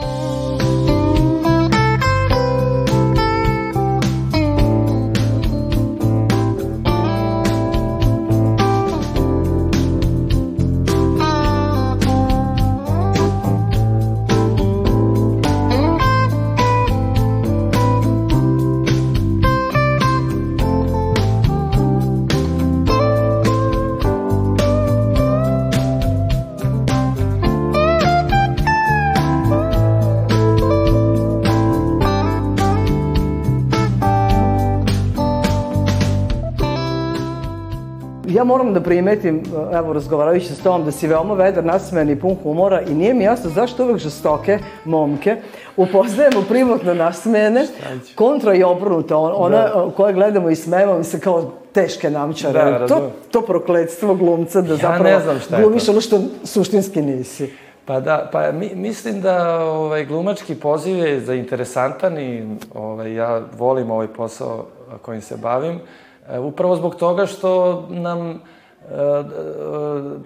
Ja 38.35 38.43
moram 38.43 38.73
da 38.73 38.81
primetim, 38.81 39.43
evo 39.73 39.93
razgovarajući 39.93 40.53
s 40.53 40.63
tobom, 40.63 40.85
da 40.85 40.91
si 40.91 41.07
veoma 41.07 41.33
vedar, 41.33 41.65
nasmejan 41.65 42.09
i 42.09 42.19
pun 42.19 42.35
humora 42.43 42.81
i 42.81 42.93
nije 42.93 43.13
mi 43.13 43.23
jasno 43.23 43.49
zašto 43.49 43.83
uvek 43.83 43.97
žestoke 43.97 44.59
momke 44.85 45.35
upoznajemo 45.77 46.41
privatno 46.49 46.93
nasmene, 46.93 47.67
kontra 48.15 48.53
i 48.53 48.63
obrnuto, 48.63 49.19
ona 49.19 49.57
da. 49.57 49.91
koje 49.97 50.13
gledamo 50.13 50.49
i 50.49 50.55
smemo 50.55 51.03
se 51.03 51.19
kao 51.19 51.51
teške 51.73 52.09
namčare. 52.09 52.79
Da, 52.79 52.87
to, 52.87 53.11
to 53.31 53.41
prokledstvo 53.41 54.15
glumca 54.15 54.61
da 54.61 54.73
ja 54.73 54.77
zapravo 54.77 55.03
ne 55.03 55.19
znam 55.19 55.39
šta 55.39 55.61
glumiš 55.61 55.89
ono 55.89 56.01
što 56.01 56.21
suštinski 56.43 57.01
nisi. 57.01 57.53
Pa 57.85 57.99
da, 57.99 58.29
pa 58.31 58.51
mi, 58.51 58.71
mislim 58.75 59.21
da 59.21 59.63
ovaj, 59.65 60.05
glumački 60.05 60.55
poziv 60.55 60.97
je 60.97 61.19
zainteresantan 61.19 62.19
i 62.19 62.57
ovaj, 62.73 63.13
ja 63.13 63.41
volim 63.57 63.91
ovaj 63.91 64.07
posao 64.07 64.65
kojim 65.01 65.21
se 65.21 65.37
bavim. 65.37 65.75
E, 65.75 66.04
upravo 66.39 66.75
zbog 66.75 66.95
toga 66.95 67.25
što 67.25 67.83
nam 67.89 68.29
e, 68.29 68.35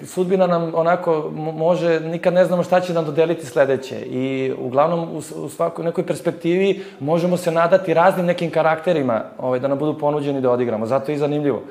e, 0.01 0.05
sudbina 0.05 0.47
nam 0.47 0.71
onako 0.75 1.31
može, 1.35 1.99
nikad 1.99 2.33
ne 2.33 2.45
znamo 2.45 2.63
šta 2.63 2.79
će 2.79 2.93
nam 2.93 3.05
dodeliti 3.05 3.45
sledeće 3.45 3.95
i 3.95 4.53
uglavnom 4.59 4.99
u, 4.99 5.17
u 5.17 5.49
svakoj 5.49 5.85
nekoj 5.85 6.05
perspektivi 6.05 6.83
možemo 6.99 7.37
se 7.37 7.51
nadati 7.51 7.93
raznim 7.93 8.25
nekim 8.25 8.51
karakterima 8.51 9.23
ovaj, 9.37 9.59
da 9.59 9.67
nam 9.67 9.77
budu 9.77 9.97
ponuđeni 9.97 10.41
da 10.41 10.51
odigramo, 10.51 10.85
zato 10.85 11.11
je 11.11 11.15
i 11.15 11.19
zanimljivo. 11.19 11.61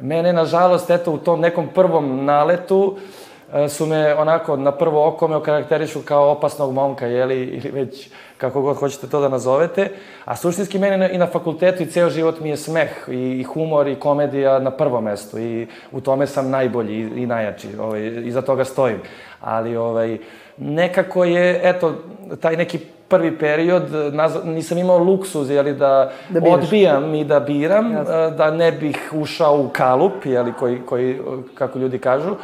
Mene, 0.00 0.32
nažalost, 0.32 0.90
eto, 0.90 1.12
u 1.12 1.18
tom 1.18 1.40
nekom 1.40 1.68
prvom 1.74 2.24
naletu, 2.24 2.78
uh, 2.78 2.98
E, 2.98 3.25
su 3.68 3.86
me 3.86 4.14
onako 4.14 4.56
na 4.56 4.72
prvo 4.72 5.08
oko 5.08 5.28
me 5.28 5.36
okarakterišu 5.36 6.00
kao 6.04 6.30
opasnog 6.30 6.72
momka, 6.72 7.06
jeli, 7.06 7.42
ili 7.42 7.70
već 7.70 8.08
kako 8.38 8.62
god 8.62 8.76
hoćete 8.76 9.08
to 9.08 9.20
da 9.20 9.28
nazovete. 9.28 9.90
A 10.24 10.36
suštinski 10.36 10.78
meni 10.78 11.08
i 11.14 11.18
na 11.18 11.26
fakultetu 11.26 11.82
i 11.82 11.86
ceo 11.86 12.10
život 12.10 12.40
mi 12.40 12.48
je 12.48 12.56
smeh 12.56 12.90
i, 13.08 13.42
humor 13.42 13.88
i 13.88 13.94
komedija 13.94 14.58
na 14.58 14.70
prvo 14.70 15.00
mesto 15.00 15.38
i 15.38 15.66
u 15.92 16.00
tome 16.00 16.26
sam 16.26 16.50
najbolji 16.50 16.94
i, 16.94 17.22
i 17.22 17.26
najjači, 17.26 17.68
ovaj, 17.80 18.06
iza 18.24 18.42
toga 18.42 18.64
stojim. 18.64 18.98
Ali 19.40 19.76
ovaj, 19.76 20.18
nekako 20.56 21.24
je, 21.24 21.60
eto, 21.62 21.94
taj 22.40 22.56
neki 22.56 22.78
prvi 23.08 23.38
period, 23.38 23.82
nisam 24.44 24.78
imao 24.78 24.98
luksuz, 24.98 25.50
jeli, 25.50 25.74
da, 25.74 26.12
da 26.28 26.40
odbijam 26.50 27.14
i 27.14 27.24
da 27.24 27.40
biram, 27.40 27.92
Jasne. 27.92 28.30
da 28.30 28.50
ne 28.50 28.72
bih 28.72 29.10
ušao 29.14 29.60
u 29.60 29.68
kalup, 29.68 30.24
jeli, 30.24 30.52
koji, 30.52 30.78
koji, 30.86 31.18
kako 31.54 31.78
ljudi 31.78 31.98
kažu. 31.98 32.34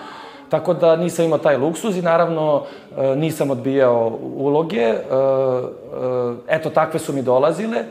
Tako 0.53 0.75
da 0.75 0.97
nisam 0.97 1.25
imao 1.25 1.39
taj 1.39 1.57
luksuz 1.57 1.97
i 1.97 2.03
naravno 2.03 2.63
e, 2.99 3.17
nisam 3.17 3.51
odbijao 3.51 4.19
uloge. 4.37 4.81
E, 4.81 4.93
e, 4.93 4.97
eto, 6.49 6.71
takve 6.71 7.01
su 7.01 7.13
mi 7.13 7.23
dolazile, 7.23 7.85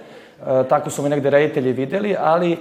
tako 0.70 0.90
su 0.90 1.02
me 1.02 1.10
negde 1.10 1.30
reditelji 1.30 1.72
videli, 1.72 2.16
ali 2.20 2.58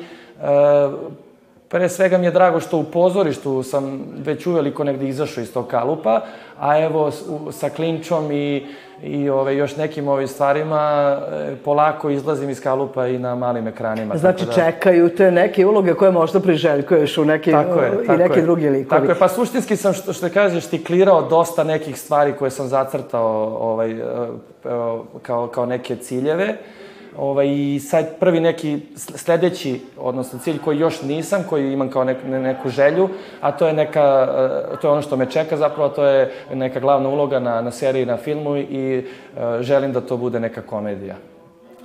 pre 1.71 1.89
svega 1.89 2.19
mi 2.19 2.27
je 2.27 2.31
drago 2.31 2.61
što 2.61 2.79
u 2.79 2.85
pozorištu 2.85 3.63
sam 3.63 4.05
već 4.17 4.47
uveliko 4.47 4.85
negde 4.85 5.09
izašao 5.09 5.43
iz 5.43 5.53
tog 5.53 5.67
kalupa, 5.67 6.21
a 6.59 6.79
evo 6.79 7.11
sa 7.51 7.69
klinčom 7.69 8.33
i 8.33 8.67
i 9.03 9.31
ove, 9.31 9.57
još 9.57 9.77
nekim 9.77 10.09
ovim 10.09 10.29
stvarima 10.29 11.17
e, 11.33 11.57
polako 11.65 12.11
izlazim 12.11 12.51
iz 12.51 12.61
kalupa 12.61 13.07
i 13.07 13.19
na 13.19 13.35
malim 13.35 13.69
ekranima. 13.69 14.17
Znači 14.17 14.47
da... 14.47 14.53
čekaju 14.53 15.09
te 15.09 15.31
neke 15.31 15.67
uloge 15.67 15.95
koje 15.95 16.11
možda 16.11 16.41
priželjkuješ 16.41 17.19
u 17.19 17.25
neki, 17.25 17.51
tako 17.51 17.81
je, 17.81 17.91
tako 17.91 18.13
i 18.13 18.17
neki 18.17 18.39
je. 18.39 18.43
drugi 18.43 18.69
likovi. 18.69 19.01
Tako 19.01 19.13
je, 19.13 19.19
pa 19.19 19.29
suštinski 19.29 19.77
sam, 19.77 19.95
što, 19.95 20.13
što 20.13 20.29
kažeš, 20.29 20.67
ti 20.67 20.85
klirao 20.85 21.23
dosta 21.23 21.65
nekih 21.65 22.01
stvari 22.01 22.33
koje 22.39 22.51
sam 22.51 22.69
zacrtao 22.69 23.59
ovaj, 23.61 23.91
e, 23.91 24.05
kao, 25.23 25.47
kao 25.47 25.67
neke 25.67 25.97
ciljeve. 25.97 26.57
Ovaj, 27.17 27.49
I 27.49 27.81
sad 27.81 28.19
prvi 28.21 28.41
neki 28.41 28.79
sledeći, 28.97 29.81
odnosno 29.99 30.39
cilj 30.39 30.59
koji 30.59 30.79
još 30.79 31.03
nisam, 31.03 31.45
koji 31.49 31.73
imam 31.73 31.91
kao 31.91 32.05
nek, 32.05 32.17
neku 32.25 32.69
želju, 32.69 33.09
a 33.41 33.53
to 33.53 33.67
je 33.67 33.73
neka, 33.73 34.29
eh, 34.73 34.77
to 34.81 34.89
je 34.89 34.93
ono 34.93 35.03
što 35.03 35.17
me 35.17 35.31
čeka 35.31 35.57
zapravo, 35.57 35.89
to 35.89 36.05
je 36.05 36.33
neka 36.55 36.81
glavna 36.81 37.09
uloga 37.09 37.39
na, 37.39 37.61
na 37.61 37.71
seriji, 37.71 38.07
na 38.07 38.17
filmu 38.17 38.57
i 38.57 38.99
uh, 38.99 39.61
želim 39.61 39.93
da 39.93 40.01
to 40.01 40.17
bude 40.17 40.41
neka 40.41 40.63
komedija. 40.63 41.17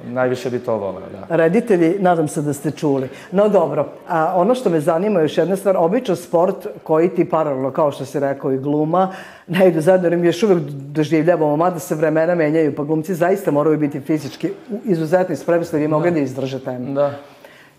Najviše 0.03 0.49
bi 0.49 0.59
to 0.59 0.77
voleo, 0.77 1.09
da. 1.11 1.35
Reditelji, 1.35 1.95
nadam 1.99 2.27
se 2.27 2.41
da 2.41 2.53
ste 2.53 2.71
čuli. 2.71 3.09
No 3.31 3.49
dobro, 3.49 3.87
a 4.07 4.33
ono 4.35 4.55
što 4.55 4.69
me 4.69 4.79
zanima 4.79 5.21
još 5.21 5.37
jedna 5.37 5.55
stvar, 5.55 5.77
običan 5.77 6.15
sport 6.15 6.67
koji 6.83 7.09
ti 7.09 7.29
paralelno, 7.29 7.71
kao 7.71 7.91
što 7.91 8.05
si 8.05 8.19
rekao, 8.19 8.51
i 8.51 8.57
gluma, 8.57 9.13
ne 9.47 9.67
idu 9.67 9.81
zajedno, 9.81 10.07
jer 10.07 10.17
mi 10.17 10.27
još 10.27 10.43
uvek 10.43 10.57
doživljavamo, 10.69 11.55
mada 11.55 11.79
se 11.79 11.95
vremena 11.95 12.35
menjaju, 12.35 12.75
pa 12.75 12.83
glumci 12.83 13.15
zaista 13.15 13.51
moraju 13.51 13.77
biti 13.77 13.99
fizički 13.99 14.49
izuzetno 14.85 15.35
spremni 15.35 15.65
bi 15.71 15.87
mogli 15.87 16.11
da, 16.11 16.15
da 16.15 16.21
izdrže 16.21 16.59
temu. 16.59 16.93
Da. 16.93 17.11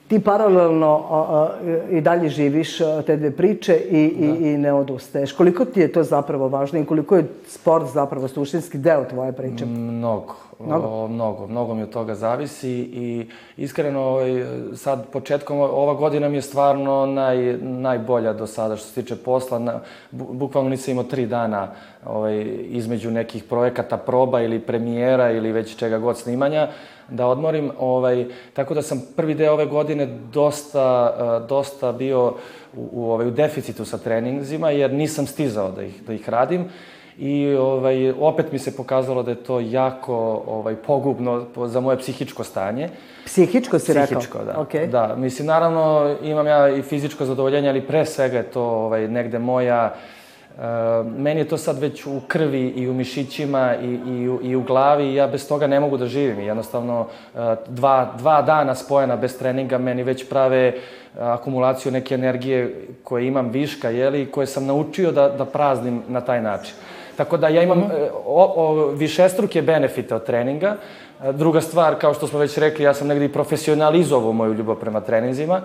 Ti 0.08 0.20
paralelno 0.20 1.04
a, 1.10 1.16
a, 1.16 1.48
i 1.90 2.00
dalje 2.00 2.28
živiš 2.28 2.78
te 3.06 3.16
dve 3.16 3.30
priče 3.30 3.76
i, 3.76 4.02
i, 4.04 4.28
da. 4.28 4.48
i 4.48 4.58
ne 4.58 4.72
odustaješ. 4.72 5.32
Koliko 5.32 5.64
ti 5.64 5.80
je 5.80 5.92
to 5.92 6.02
zapravo 6.02 6.48
važno 6.48 6.78
i 6.78 6.84
koliko 6.84 7.16
je 7.16 7.24
sport 7.48 7.86
zapravo 7.94 8.28
suštinski 8.28 8.78
deo 8.78 9.04
tvoje 9.04 9.32
priče? 9.32 9.66
Mnogo. 9.66 10.34
Mnogo? 10.58 10.86
O, 10.86 11.08
mnogo, 11.08 11.46
mnogo 11.46 11.74
mi 11.74 11.82
od 11.82 11.90
toga 11.90 12.14
zavisi 12.14 12.70
i 12.70 13.26
iskreno 13.56 14.00
ovaj, 14.00 14.44
sad 14.74 15.06
početkom, 15.12 15.60
ova 15.60 15.94
godina 15.94 16.28
mi 16.28 16.36
je 16.36 16.42
stvarno 16.42 17.06
naj, 17.06 17.58
najbolja 17.62 18.32
do 18.32 18.46
sada 18.46 18.76
što 18.76 18.86
se 18.86 19.02
tiče 19.02 19.16
posla. 19.16 19.58
Na, 19.58 19.80
bukvalno 20.10 20.70
nisam 20.70 20.92
imao 20.92 21.04
tri 21.04 21.26
dana 21.26 21.68
ovaj, 22.06 22.46
između 22.68 23.10
nekih 23.10 23.44
projekata, 23.44 23.96
proba 23.96 24.42
ili 24.42 24.60
premijera 24.60 25.30
ili 25.30 25.52
već 25.52 25.76
čega 25.76 25.98
god 25.98 26.18
snimanja 26.18 26.68
da 27.08 27.26
odmorim. 27.26 27.70
Ovaj, 27.78 28.26
tako 28.52 28.74
da 28.74 28.82
sam 28.82 29.02
prvi 29.16 29.34
deo 29.34 29.52
ove 29.52 29.66
godine 29.66 30.06
dosta, 30.32 31.46
dosta 31.48 31.92
bio 31.92 32.34
u, 32.76 32.88
u, 32.92 33.10
ovaj, 33.12 33.26
u 33.26 33.30
deficitu 33.30 33.84
sa 33.84 33.98
treninzima 33.98 34.70
jer 34.70 34.92
nisam 34.92 35.26
stizao 35.26 35.70
da 35.70 35.82
ih, 35.82 36.02
da 36.06 36.12
ih 36.12 36.28
radim 36.28 36.68
i 37.18 37.54
ovaj, 37.54 38.10
opet 38.20 38.52
mi 38.52 38.58
se 38.58 38.76
pokazalo 38.76 39.22
da 39.22 39.30
je 39.30 39.44
to 39.44 39.60
jako 39.60 40.42
ovaj, 40.46 40.74
pogubno 40.74 41.46
za 41.66 41.80
moje 41.80 41.98
psihičko 41.98 42.44
stanje. 42.44 42.88
Psihičko 43.24 43.78
si 43.78 43.92
rekao? 43.92 44.20
Psihičko, 44.20 44.38
da. 44.44 44.54
Okay. 44.54 44.90
Da, 44.90 45.14
mislim, 45.16 45.46
naravno 45.46 46.14
imam 46.22 46.46
ja 46.46 46.68
i 46.68 46.82
fizičko 46.82 47.24
zadovoljenje, 47.24 47.68
ali 47.68 47.86
pre 47.86 48.06
svega 48.06 48.36
je 48.36 48.50
to 48.50 48.62
ovaj, 48.62 49.08
negde 49.08 49.38
moja 49.38 49.94
Uh, 50.56 50.62
meni 51.18 51.40
je 51.40 51.48
to 51.48 51.58
sad 51.58 51.78
već 51.78 52.06
u 52.06 52.20
krvi 52.28 52.68
i 52.68 52.88
u 52.88 52.94
mišićima 52.94 53.74
i, 53.76 53.86
i, 53.86 54.28
u, 54.28 54.40
i 54.42 54.56
u 54.56 54.62
glavi 54.62 55.04
i 55.04 55.14
ja 55.14 55.26
bez 55.26 55.48
toga 55.48 55.66
ne 55.66 55.80
mogu 55.80 55.96
da 55.96 56.06
živim. 56.06 56.40
Jednostavno, 56.40 57.00
uh, 57.00 57.40
dva, 57.68 58.12
dva 58.18 58.42
dana 58.42 58.74
spojena 58.74 59.16
bez 59.16 59.38
treninga 59.38 59.78
meni 59.78 60.02
već 60.02 60.28
prave 60.28 60.72
uh, 60.74 61.22
akumulaciju 61.22 61.92
neke 61.92 62.14
energije 62.14 62.86
koje 63.04 63.26
imam 63.26 63.48
viška, 63.48 63.90
jeli, 63.90 64.26
koje 64.26 64.46
sam 64.46 64.66
naučio 64.66 65.12
da, 65.12 65.28
da 65.28 65.44
praznim 65.44 66.02
na 66.08 66.20
taj 66.20 66.42
način. 66.42 66.74
Tako 67.16 67.36
da 67.36 67.48
ja 67.48 67.62
imam 67.62 67.78
mhm. 67.78 67.90
e, 67.90 68.10
o, 68.26 68.52
o, 68.56 68.90
višestruke 68.90 69.62
benefite 69.62 70.14
od 70.14 70.24
treninga. 70.24 70.76
E, 71.24 71.32
druga 71.32 71.60
stvar, 71.60 71.94
kao 72.00 72.14
što 72.14 72.26
smo 72.26 72.38
već 72.38 72.58
rekli, 72.58 72.84
ja 72.84 72.94
sam 72.94 73.08
negdje 73.08 73.26
i 73.26 73.32
profesionalizovao 73.32 74.32
moju 74.32 74.54
ljubav 74.54 74.76
prema 74.76 75.00
treninzima. 75.00 75.60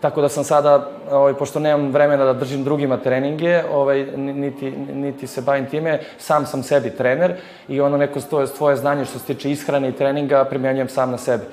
Tako 0.00 0.20
da 0.20 0.28
sam 0.28 0.44
sada, 0.44 0.90
ovaj, 1.10 1.34
pošto 1.34 1.60
nemam 1.60 1.90
vremena 1.90 2.24
da 2.24 2.32
držim 2.32 2.64
drugima 2.64 2.96
treninge, 2.96 3.62
ovaj, 3.72 4.06
niti, 4.16 4.70
niti 4.94 5.26
se 5.26 5.42
bavim 5.42 5.66
time, 5.66 6.00
sam 6.18 6.46
sam 6.46 6.62
sebi 6.62 6.90
trener 6.90 7.34
i 7.68 7.80
ono 7.80 7.96
neko 7.96 8.20
svoje, 8.20 8.46
svoje 8.46 8.76
znanje 8.76 9.04
što 9.04 9.18
se 9.18 9.26
tiče 9.26 9.50
ishrane 9.50 9.88
i 9.88 9.92
treninga 9.92 10.44
primjenjujem 10.44 10.88
sam 10.88 11.10
na 11.10 11.18
sebi. 11.18 11.44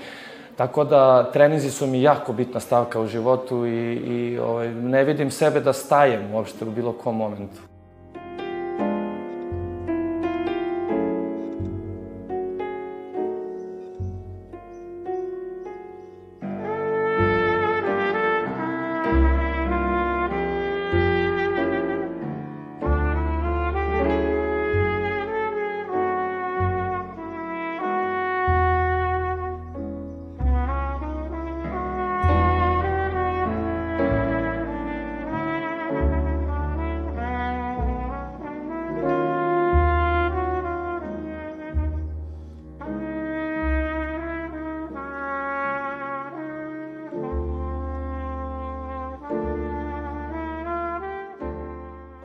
Tako 0.55 0.83
da 0.83 1.31
treninzi 1.31 1.71
su 1.71 1.87
mi 1.87 2.01
jako 2.01 2.33
bitna 2.33 2.59
stavka 2.59 2.99
u 2.99 3.07
životu 3.07 3.65
i, 3.65 3.93
i 3.95 4.39
ovaj, 4.39 4.69
ne 4.69 5.03
vidim 5.03 5.31
sebe 5.31 5.59
da 5.59 5.73
stajem 5.73 6.33
uopšte 6.33 6.65
u 6.65 6.71
bilo 6.71 6.91
kom 6.93 7.17
momentu. 7.17 7.70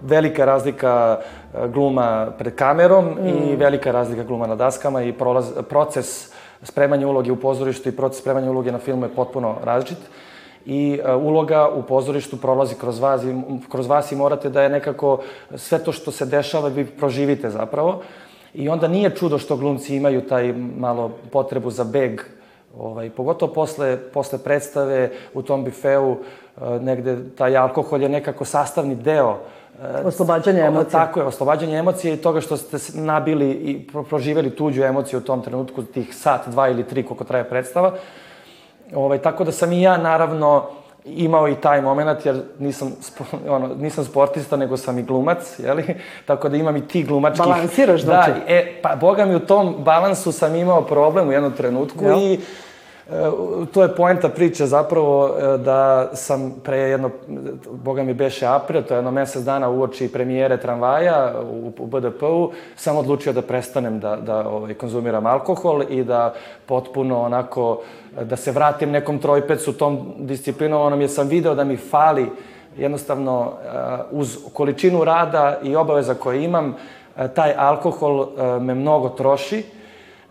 Velika 0.07 0.45
razlika 0.45 1.19
e, 1.19 1.69
gluma 1.69 2.27
pred 2.39 2.55
kamerom 2.55 3.05
mm. 3.05 3.27
i 3.27 3.57
velika 3.57 3.93
razlika 3.93 4.25
gluma 4.25 4.47
na 4.47 4.55
daskama 4.55 5.03
i 5.03 5.13
prolaz, 5.13 5.53
proces 5.69 6.33
spremanja 6.63 7.09
uloge 7.09 7.33
u 7.33 7.37
pozorištu 7.37 7.89
i 7.89 7.97
proces 7.97 8.21
spremanja 8.21 8.51
uloge 8.51 8.73
na 8.73 8.79
filmu 8.79 9.05
je 9.07 9.15
potpuno 9.15 9.57
različit. 9.65 9.99
i 10.67 10.99
uh, 10.99 11.23
uloga 11.23 11.69
u 11.69 11.83
pozorištu 11.83 12.37
prolazi 12.37 12.75
kroz 12.75 12.99
vas, 12.99 13.23
i, 13.23 13.35
kroz 13.71 13.87
vas 13.87 14.13
i 14.13 14.17
morate 14.17 14.51
da 14.51 14.63
je 14.63 14.69
nekako 14.69 15.21
sve 15.55 15.79
to 15.79 15.93
što 15.93 16.11
se 16.11 16.27
dešava 16.27 16.69
vi 16.69 16.85
proživite 16.85 17.51
zapravo. 17.51 18.03
I 18.55 18.69
onda 18.69 18.89
nije 18.89 19.15
čudo 19.15 19.39
što 19.39 19.57
glumci 19.57 19.97
imaju 19.97 20.27
taj 20.27 20.53
malo 20.79 21.11
potrebu 21.33 21.71
za 21.71 21.85
beg, 21.85 22.21
ovaj, 22.79 23.11
pogotovo 23.11 23.53
posle, 23.53 23.97
posle 24.13 24.39
predstave 24.39 25.11
u 25.35 25.43
tom 25.43 25.65
bifeu, 25.65 26.11
uh, 26.11 26.19
negde 26.83 27.17
taj 27.37 27.57
alkohol 27.57 28.03
je 28.03 28.09
nekako 28.09 28.45
sastavni 28.45 28.95
deo 28.95 29.31
uh, 29.31 29.39
Oslobađanje 30.05 30.61
emocija. 30.61 31.07
Tako 31.07 31.21
je, 31.21 31.27
oslobađanje 31.27 31.79
emocije 31.79 32.15
i 32.15 32.17
toga 32.17 32.41
što 32.41 32.57
ste 32.57 32.79
nabili 32.95 33.51
i 33.51 33.87
proživeli 34.09 34.51
tuđu 34.51 34.83
emociju 34.83 35.19
u 35.19 35.23
tom 35.23 35.43
trenutku, 35.43 35.83
tih 35.83 36.17
sat, 36.17 36.49
dva 36.49 36.69
ili 36.69 36.85
tri, 36.85 37.03
koliko 37.03 37.25
traje 37.25 37.49
predstava. 37.49 37.93
Ovaj, 38.95 39.19
tako 39.19 39.45
da 39.45 39.53
sam 39.53 39.73
i 39.73 39.83
ja, 39.83 39.97
naravno, 39.97 40.65
imao 41.05 41.49
i 41.49 41.55
taj 41.55 41.83
moment, 41.83 42.27
jer 42.27 42.43
nisam, 42.59 42.93
ono, 43.49 43.75
nisam 43.75 44.05
sportista, 44.05 44.57
nego 44.57 44.77
sam 44.77 44.99
i 44.99 45.03
glumac, 45.03 45.59
jeli? 45.59 45.85
Tako 46.27 46.49
da 46.49 46.57
imam 46.57 46.77
i 46.77 46.89
ti 46.89 47.03
glumačkih... 47.03 47.47
Balansiraš, 47.47 48.03
znači? 48.03 48.31
Da, 48.31 48.55
e, 48.55 48.81
pa, 48.83 48.97
boga 48.97 49.25
mi, 49.25 49.35
u 49.35 49.47
tom 49.47 49.75
balansu 49.79 50.33
sam 50.33 50.55
imao 50.55 50.83
problem 50.83 51.29
u 51.29 51.33
jednom 51.33 51.53
trenutku 51.53 52.05
Jel? 52.05 52.19
i 52.19 52.41
to 53.73 53.83
je 53.83 53.95
poenta 53.95 54.29
priče 54.29 54.67
zapravo 54.67 55.29
e, 55.29 55.59
da 55.59 56.11
sam 56.13 56.55
pre 56.65 56.79
jedno, 56.79 57.11
boga 57.71 58.03
mi 58.03 58.15
beše 58.15 58.47
april, 58.47 58.83
to 58.83 58.95
je 58.95 58.99
jedno 58.99 59.11
mesec 59.11 59.43
dana 59.43 59.69
uoči 59.69 60.13
premijere 60.13 60.57
tramvaja 60.57 61.35
u, 61.51 61.73
u 61.79 61.87
BDP-u, 61.87 62.51
sam 62.77 62.97
odlučio 62.97 63.33
da 63.33 63.43
prestanem 63.43 64.01
da, 64.01 64.17
da 64.17 64.49
ovaj, 64.49 64.75
konzumiram 64.75 65.27
alkohol 65.27 65.83
i 65.91 66.05
da 66.05 66.35
potpuno 66.67 67.21
onako, 67.23 67.83
da 68.23 68.37
se 68.37 68.53
vratim 68.53 68.91
nekom 68.91 69.19
trojpecu 69.19 69.73
tom 69.73 70.15
disciplinovanom, 70.19 71.01
jer 71.01 71.11
sam 71.11 71.29
video 71.29 71.55
da 71.55 71.65
mi 71.65 71.77
fali 71.77 72.31
jednostavno 72.77 73.53
e, 73.53 73.69
uz 74.11 74.39
količinu 74.53 75.05
rada 75.05 75.59
i 75.63 75.77
obaveza 75.77 76.15
koje 76.15 76.45
imam, 76.45 76.75
taj 77.35 77.55
alkohol 77.57 78.29
me 78.61 78.75
mnogo 78.75 79.09
troši 79.09 79.63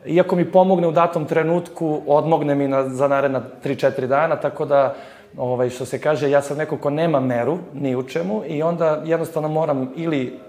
iako 0.05 0.35
mi 0.35 0.51
pomogne 0.51 0.87
u 0.87 0.91
datom 0.91 1.25
trenutku, 1.25 2.01
odmogne 2.07 2.55
mi 2.55 2.67
na, 2.67 2.89
za 2.89 3.07
naredna 3.07 3.41
3-4 3.63 4.07
dana, 4.07 4.35
tako 4.35 4.65
da, 4.65 4.95
ovaj, 5.37 5.69
što 5.69 5.85
se 5.85 6.01
kaže, 6.01 6.29
ja 6.29 6.41
sam 6.41 6.57
neko 6.57 6.77
ko 6.77 6.89
nema 6.89 7.19
meru 7.19 7.57
ni 7.73 7.95
u 7.95 8.03
čemu 8.03 8.43
i 8.47 8.63
onda 8.63 9.01
jednostavno 9.05 9.49
moram 9.49 9.91
ili 9.95 10.39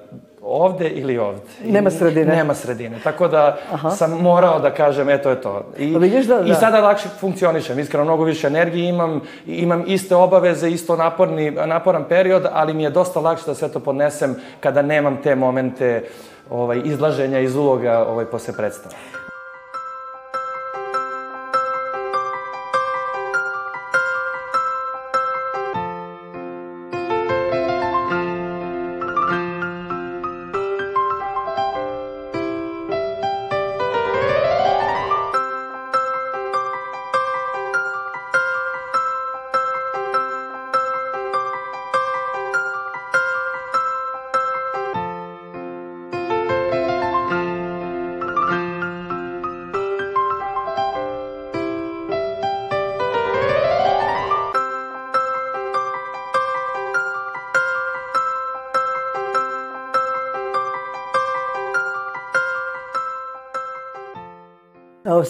ovde 0.46 0.88
ili 0.88 1.18
ovde. 1.18 1.40
Nema 1.64 1.90
sredine. 1.90 2.36
Nema 2.36 2.54
sredine. 2.54 2.98
Tako 3.04 3.28
da 3.28 3.56
Aha. 3.72 3.90
sam 3.90 4.10
morao 4.22 4.60
da 4.60 4.70
kažem, 4.70 5.08
eto 5.08 5.30
je 5.30 5.40
to. 5.40 5.64
I, 5.78 5.92
pa 5.92 5.98
vidiš 5.98 6.26
da, 6.26 6.38
da. 6.38 6.52
I 6.52 6.54
sada 6.54 6.80
lakše 6.80 7.08
funkcionišem. 7.20 7.78
Iskreno, 7.78 8.04
mnogo 8.04 8.24
više 8.24 8.46
energije 8.46 8.88
imam, 8.88 9.20
imam 9.46 9.84
iste 9.86 10.16
obaveze, 10.16 10.70
isto 10.70 10.96
naporni, 10.96 11.50
naporan 11.50 12.04
period, 12.08 12.46
ali 12.52 12.74
mi 12.74 12.82
je 12.82 12.90
dosta 12.90 13.20
lakše 13.20 13.44
da 13.46 13.54
sve 13.54 13.68
to 13.68 13.80
podnesem 13.80 14.36
kada 14.60 14.82
nemam 14.82 15.18
te 15.22 15.34
momente 15.34 16.04
ovaj, 16.50 16.80
izlaženja 16.84 17.40
iz 17.40 17.56
uloga 17.56 18.06
ovaj, 18.08 18.24
posle 18.24 18.54
predstava. 18.56 18.94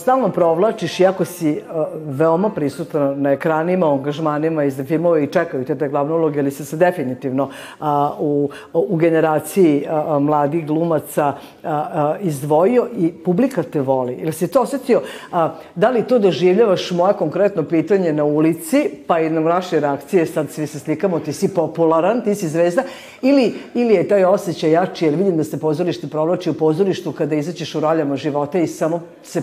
Stalno 0.06 0.28
provlačiš, 0.28 1.00
iako 1.00 1.24
si 1.24 1.50
uh, 1.50 1.86
veoma 2.06 2.50
prisutan 2.50 3.22
na 3.22 3.32
ekranima, 3.32 3.92
angažmanima 3.92 4.64
iz 4.64 4.80
filmova 4.86 5.18
i 5.18 5.26
čekaju 5.26 5.64
te 5.64 5.74
te 5.74 5.88
glavne 5.88 6.14
uloge, 6.14 6.40
ali 6.40 6.50
si 6.50 6.64
se 6.64 6.76
definitivno 6.76 7.44
uh, 7.44 7.86
u, 8.18 8.50
u 8.72 8.96
generaciji 8.96 9.86
uh, 9.86 10.22
mladih 10.22 10.66
glumaca 10.66 11.32
uh, 11.32 11.70
uh, 11.70 12.26
izdvojio 12.26 12.86
i 12.96 13.12
publika 13.12 13.62
te 13.62 13.80
voli. 13.80 14.14
Ili 14.14 14.32
si 14.32 14.48
to 14.48 14.60
osetio? 14.60 15.00
Uh, 15.32 15.38
da 15.74 15.90
li 15.90 16.02
to 16.02 16.18
doživljavaš 16.18 16.90
moje 16.90 17.14
konkretno 17.14 17.62
pitanje 17.62 18.12
na 18.12 18.24
ulici, 18.24 18.90
pa 19.06 19.20
i 19.20 19.30
na 19.30 19.40
naše 19.40 19.80
reakcije, 19.80 20.26
sad 20.26 20.50
svi 20.50 20.66
se 20.66 20.78
slikamo, 20.78 21.20
ti 21.20 21.32
si 21.32 21.54
popularan, 21.54 22.20
ti 22.20 22.34
si 22.34 22.48
zvezda, 22.48 22.82
ili, 23.22 23.54
ili 23.74 23.94
je 23.94 24.08
taj 24.08 24.24
osjećaj 24.24 24.70
jači, 24.70 25.04
jer 25.04 25.14
vidim 25.14 25.36
da 25.36 25.44
se 25.44 25.60
pozorište 25.60 26.06
provlači 26.06 26.50
u 26.50 26.54
pozorištu 26.54 27.12
kada 27.12 27.34
izaćeš 27.34 27.74
u 27.74 27.80
roljama 27.80 28.16
života 28.16 28.58
i 28.58 28.66
samo 28.66 29.00
se 29.22 29.42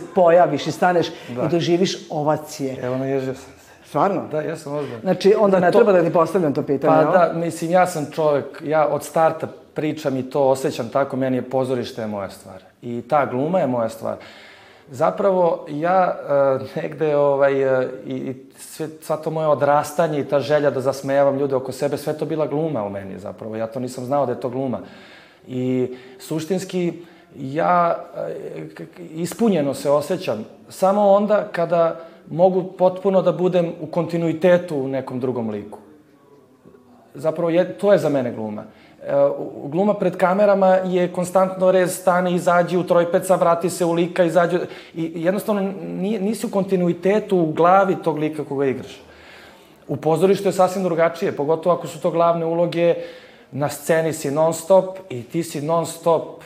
pojaviš 0.54 0.68
i 0.68 0.72
staneš 0.72 1.08
da. 1.36 1.44
i 1.44 1.50
doživiš 1.50 1.98
ovacije. 2.10 2.78
Evo, 2.82 2.98
naježio 2.98 3.34
sam 3.34 3.54
se. 3.54 3.88
Stvarno? 3.88 4.28
Da, 4.32 4.42
ja 4.42 4.58
sam 4.58 4.74
ozbiljno. 4.74 5.00
Znači, 5.02 5.36
onda 5.40 5.60
ne 5.60 5.72
to... 5.72 5.78
treba 5.78 5.92
da 5.92 6.04
ti 6.04 6.14
postavljam 6.14 6.54
to 6.54 6.64
pitanje, 6.64 7.06
Pa 7.06 7.12
da, 7.12 7.34
mislim, 7.34 7.72
ja 7.72 7.88
sam 7.88 8.12
čovjek, 8.12 8.46
ja 8.66 8.88
od 8.88 9.04
starta 9.04 9.48
pričam 9.74 10.18
i 10.18 10.30
to 10.30 10.42
osjećam 10.42 10.90
tako, 10.90 11.18
meni 11.18 11.38
je 11.38 11.50
pozorište 11.50 12.02
je 12.02 12.08
moja 12.08 12.30
stvar. 12.30 12.62
I 12.82 13.02
ta 13.02 13.26
gluma 13.26 13.60
je 13.60 13.68
moja 13.68 13.90
stvar. 13.90 14.18
Zapravo, 14.90 15.66
ja 15.70 16.18
e, 16.76 16.82
negde 16.82 17.16
ovaj, 17.16 17.82
e, 17.84 17.90
i 18.06 18.36
sve, 18.58 18.88
sva 19.02 19.18
to 19.18 19.32
moje 19.32 19.48
odrastanje 19.48 20.20
i 20.20 20.26
ta 20.26 20.40
želja 20.40 20.72
da 20.72 20.82
zasmejavam 20.82 21.38
ljude 21.38 21.56
oko 21.56 21.72
sebe, 21.72 21.98
sve 21.98 22.18
to 22.18 22.26
bila 22.26 22.48
gluma 22.48 22.84
u 22.84 22.90
meni 22.90 23.20
zapravo. 23.20 23.56
Ja 23.56 23.68
to 23.68 23.80
nisam 23.80 24.06
znao 24.06 24.26
da 24.26 24.32
je 24.32 24.40
to 24.40 24.50
gluma. 24.50 24.80
I 25.48 25.96
suštinski, 26.20 26.94
ja 27.40 27.96
e, 28.18 28.66
ispunjeno 29.16 29.74
se 29.74 29.92
osjećam 29.92 30.46
samo 30.70 31.12
onda 31.12 31.48
kada 31.52 32.00
mogu 32.30 32.64
potpuno 32.78 33.22
da 33.22 33.32
budem 33.32 33.72
u 33.82 33.88
kontinuitetu 33.88 34.78
u 34.78 34.88
nekom 34.88 35.20
drugom 35.20 35.50
liku. 35.50 35.80
Zapravo, 37.14 37.50
je, 37.50 37.78
to 37.78 37.92
je 37.94 38.00
za 38.00 38.10
mene 38.10 38.32
gluma. 38.32 38.64
E, 39.04 39.12
gluma 39.66 39.94
pred 39.94 40.18
kamerama 40.18 40.68
je 40.68 41.12
konstantno 41.14 41.72
rez, 41.72 42.00
stane, 42.00 42.34
izađi 42.36 42.78
u 42.78 42.84
trojpeca, 42.84 43.36
vrati 43.36 43.70
se 43.70 43.86
u 43.86 43.92
lika, 43.92 44.24
izađi... 44.24 44.58
I 44.96 45.12
jednostavno 45.16 45.74
nije, 45.88 46.20
nisi 46.20 46.46
u 46.46 46.50
kontinuitetu 46.50 47.38
u 47.38 47.52
glavi 47.54 47.96
tog 48.04 48.18
lika 48.18 48.44
koga 48.44 48.66
igraš. 48.66 49.02
U 49.88 49.96
pozorištu 49.96 50.48
je 50.48 50.52
sasvim 50.54 50.84
drugačije, 50.84 51.36
pogotovo 51.36 51.76
ako 51.76 51.88
su 51.88 52.02
to 52.02 52.12
glavne 52.12 52.46
uloge, 52.46 52.96
na 53.52 53.70
sceni 53.70 54.14
si 54.14 54.32
non 54.32 54.54
stop 54.54 54.98
i 55.10 55.24
ti 55.24 55.44
si 55.44 55.62
non 55.62 55.86
stop 55.86 56.42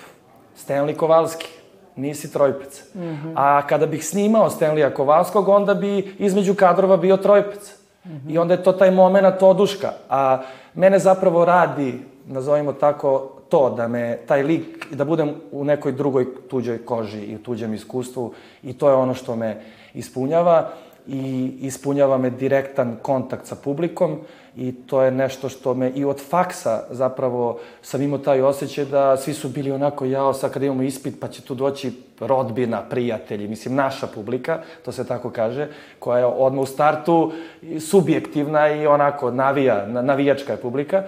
Stanley 0.57 0.95
Kovalski, 0.95 1.47
nisi 1.95 2.33
trojpec. 2.33 2.83
Mm 2.95 3.01
-hmm. 3.01 3.33
A 3.35 3.67
kada 3.67 3.85
bih 3.85 4.05
snimao 4.05 4.49
Stanleya 4.49 4.93
Kovalskog, 4.93 5.47
onda 5.47 5.73
bi 5.73 6.15
između 6.19 6.55
kadrova 6.55 6.97
bio 6.97 7.17
trojpec. 7.17 7.75
Mm 8.05 8.09
-hmm. 8.09 8.33
I 8.33 8.37
onda 8.37 8.53
je 8.53 8.63
to 8.63 8.71
taj 8.71 8.91
moment 8.91 9.41
oduška. 9.41 9.91
A 10.09 10.41
mene 10.73 10.99
zapravo 10.99 11.45
radi, 11.45 11.99
nazovimo 12.25 12.73
tako, 12.73 13.31
to 13.49 13.69
da 13.69 13.87
me 13.87 14.19
taj 14.27 14.43
lik, 14.43 14.87
da 14.91 15.05
budem 15.05 15.35
u 15.51 15.63
nekoj 15.63 15.91
drugoj 15.91 16.47
tuđoj 16.47 16.85
koži 16.85 17.19
i 17.19 17.35
u 17.35 17.43
tuđem 17.43 17.73
iskustvu 17.73 18.33
i 18.63 18.73
to 18.73 18.89
je 18.89 18.95
ono 18.95 19.13
što 19.13 19.35
me 19.35 19.61
ispunjava 19.93 20.69
i 21.07 21.53
ispunjava 21.61 22.17
me 22.17 22.29
direktan 22.29 22.97
kontakt 23.01 23.45
sa 23.45 23.55
publikom 23.55 24.19
i 24.57 24.71
to 24.87 25.01
je 25.01 25.11
nešto 25.11 25.49
što 25.49 25.73
me 25.73 25.89
i 25.89 26.05
od 26.05 26.21
faksa 26.29 26.83
zapravo 26.89 27.59
sam 27.81 28.01
imao 28.01 28.19
taj 28.19 28.41
osjećaj 28.41 28.85
da 28.85 29.17
svi 29.17 29.33
su 29.33 29.49
bili 29.49 29.71
onako 29.71 30.05
jao 30.05 30.33
sad 30.33 30.53
kad 30.53 30.63
imamo 30.63 30.83
ispit 30.83 31.19
pa 31.19 31.27
će 31.27 31.41
tu 31.41 31.55
doći 31.55 31.91
rodbina, 32.19 32.81
prijatelji, 32.89 33.47
mislim 33.47 33.75
naša 33.75 34.07
publika, 34.07 34.59
to 34.85 34.91
se 34.91 35.07
tako 35.07 35.29
kaže, 35.29 35.67
koja 35.99 36.19
je 36.19 36.25
odmah 36.25 36.63
u 36.63 36.65
startu 36.65 37.31
subjektivna 37.79 38.69
i 38.69 38.87
onako 38.87 39.31
navija, 39.31 39.85
navijačka 39.87 40.51
je 40.51 40.61
publika. 40.61 41.03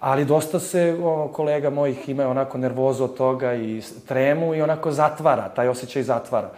Ali 0.00 0.24
dosta 0.24 0.58
se 0.58 0.96
o, 1.02 1.28
kolega 1.28 1.70
mojih 1.70 2.08
ima 2.08 2.28
onako 2.28 2.58
nervozo 2.58 3.04
od 3.04 3.16
toga 3.16 3.54
i 3.54 3.82
tremu 4.08 4.54
i 4.54 4.62
onako 4.62 4.90
zatvara, 4.90 5.48
taj 5.48 5.68
osjećaj 5.68 6.02
zatvara. 6.02 6.50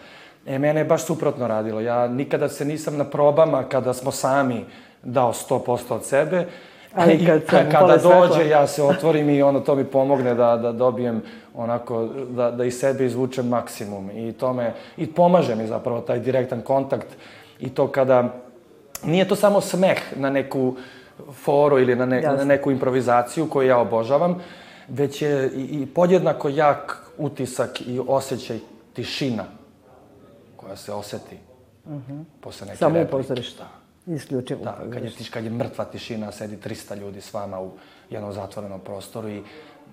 E, 0.47 0.59
mene 0.59 0.81
je 0.81 0.85
baš 0.85 1.05
suprotno 1.05 1.49
radilo. 1.49 1.81
Ja 1.81 2.09
nikada 2.09 2.49
se 2.49 2.64
nisam 2.64 2.97
na 2.97 3.05
probama, 3.05 3.64
kada 3.68 3.92
smo 3.92 4.11
sami 4.11 4.64
dao 5.03 5.33
100% 5.33 5.95
od 5.95 6.05
sebe, 6.05 6.47
Ali 6.95 7.27
kad 7.27 7.43
I 7.43 7.71
kada 7.71 7.97
dođe, 7.97 8.33
svetla. 8.33 8.51
ja 8.51 8.67
se 8.67 8.83
otvorim 8.83 9.31
i 9.31 9.43
ono 9.43 9.61
to 9.61 9.75
mi 9.75 9.85
pomogne 9.85 10.35
da, 10.35 10.57
da 10.57 10.73
dobijem 10.73 11.23
onako, 11.55 12.09
da, 12.31 12.51
da 12.51 12.65
iz 12.65 12.79
sebe 12.79 13.07
izvučem 13.07 13.49
maksimum. 13.49 14.11
I 14.11 14.33
to 14.33 14.53
me, 14.53 14.75
i 14.97 15.07
pomaže 15.07 15.55
mi 15.55 15.67
zapravo 15.67 16.01
taj 16.01 16.19
direktan 16.19 16.61
kontakt 16.61 17.07
i 17.61 17.69
to 17.69 17.88
kada 17.88 18.35
nije 19.05 19.29
to 19.29 19.37
samo 19.37 19.61
smeh 19.61 19.99
na 20.17 20.31
neku 20.31 20.77
foru 21.33 21.79
ili 21.79 21.97
na, 21.97 22.07
ne, 22.07 22.21
na 22.21 22.45
neku 22.45 22.71
improvizaciju 22.71 23.49
koju 23.49 23.69
ja 23.69 23.79
obožavam, 23.79 24.41
već 24.88 25.23
je 25.23 25.51
i, 25.57 25.61
i 25.61 25.87
podjednako 25.87 26.49
jak 26.49 27.11
utisak 27.19 27.81
i 27.81 28.01
osjećaj 28.09 28.59
tišina 28.93 29.45
koja 30.57 30.77
se 30.77 30.93
oseti 30.93 31.37
uh 31.85 31.93
mhm. 31.93 32.12
-huh. 32.12 32.25
posle 32.41 32.67
neke 32.67 32.79
Samo 32.79 32.95
replike. 32.95 33.43
Samo 33.43 33.82
Isključivo. 34.07 34.65
Da, 34.65 34.79
kad 34.93 35.05
je, 35.05 35.12
kad 35.33 35.45
je 35.45 35.51
mrtva 35.51 35.85
tišina, 35.85 36.33
sedi 36.33 36.57
300 36.57 37.01
ljudi 37.01 37.21
s 37.21 37.35
vama 37.35 37.61
u 37.61 37.71
jednom 38.11 38.33
zatvorenom 38.33 38.81
prostoru 38.81 39.29
i 39.29 39.43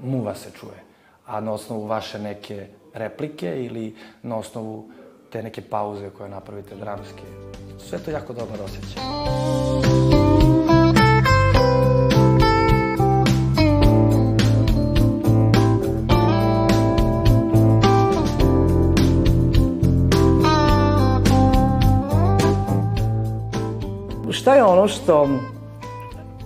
muva 0.03 0.35
se 0.35 0.49
čuje. 0.59 0.83
A 1.25 1.39
na 1.39 1.51
osnovu 1.51 1.85
vaše 1.85 2.19
neke 2.19 2.67
replike 2.93 3.65
ili 3.65 3.95
na 4.23 4.35
osnovu 4.35 4.91
te 5.31 5.43
neke 5.43 5.61
pauze 5.61 6.09
koje 6.09 6.29
napravite 6.29 6.75
dramske, 6.75 7.23
sve 7.89 7.99
to 7.99 8.11
jako 8.11 8.33
dobro 8.33 8.63
osjeća. 8.63 9.98
Šta 24.49 24.55
je 24.55 24.63
ono 24.63 24.87
što 24.87 25.27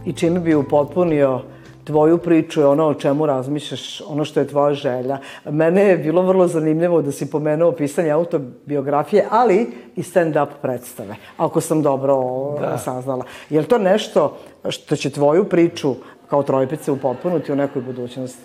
i 0.06 0.14
čime 0.14 0.40
bi 0.40 0.56
upotpunio 0.56 1.42
tvoju 1.84 2.18
priču 2.18 2.62
i 2.62 2.64
ono 2.64 2.88
o 2.88 2.94
čemu 2.94 3.26
razmišljaš, 3.26 4.02
ono 4.02 4.26
što 4.26 4.40
je 4.40 4.48
tvoja 4.48 4.74
želja. 4.74 5.18
Mene 5.46 5.82
je 5.82 5.98
bilo 5.98 6.22
vrlo 6.22 6.48
zanimljivo 6.48 7.02
da 7.02 7.12
si 7.12 7.32
pomenuo 7.32 7.72
pisanje 7.72 8.12
autobiografije, 8.12 9.26
ali 9.30 9.72
i 9.96 10.02
stand-up 10.02 10.48
predstave, 10.62 11.16
ako 11.38 11.62
sam 11.62 11.82
dobro 11.82 12.18
da. 12.60 12.78
saznala. 12.78 13.26
Je 13.50 13.60
li 13.60 13.68
to 13.68 13.78
nešto 13.78 14.38
što 14.70 14.96
će 14.96 15.10
tvoju 15.10 15.46
priču 15.50 15.96
kao 16.30 16.44
trojpice 16.44 16.92
upotpunuti 16.92 17.52
u 17.52 17.56
nekoj 17.56 17.82
budućnosti? 17.82 18.44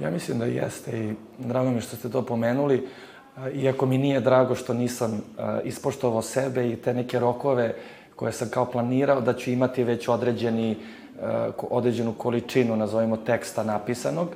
Ja 0.00 0.10
mislim 0.10 0.38
da 0.38 0.44
jeste 0.44 0.98
i 0.98 1.14
drago 1.38 1.70
mi 1.70 1.80
što 1.80 1.96
ste 1.96 2.10
to 2.10 2.22
pomenuli, 2.22 2.88
iako 3.54 3.86
mi 3.86 3.98
nije 3.98 4.20
drago 4.20 4.54
što 4.54 4.74
nisam 4.74 5.22
ispoštovao 5.64 6.22
sebe 6.22 6.68
i 6.68 6.76
te 6.76 6.94
neke 6.94 7.18
rokove 7.18 7.74
koje 8.22 8.32
sam 8.32 8.48
kao 8.48 8.64
planirao 8.64 9.20
da 9.20 9.32
ću 9.32 9.50
imati 9.50 9.84
već 9.84 10.08
određeni, 10.08 10.76
uh, 10.76 11.54
određenu 11.70 12.12
količinu, 12.12 12.76
nazovimo, 12.76 13.16
teksta 13.16 13.64
napisanog. 13.64 14.28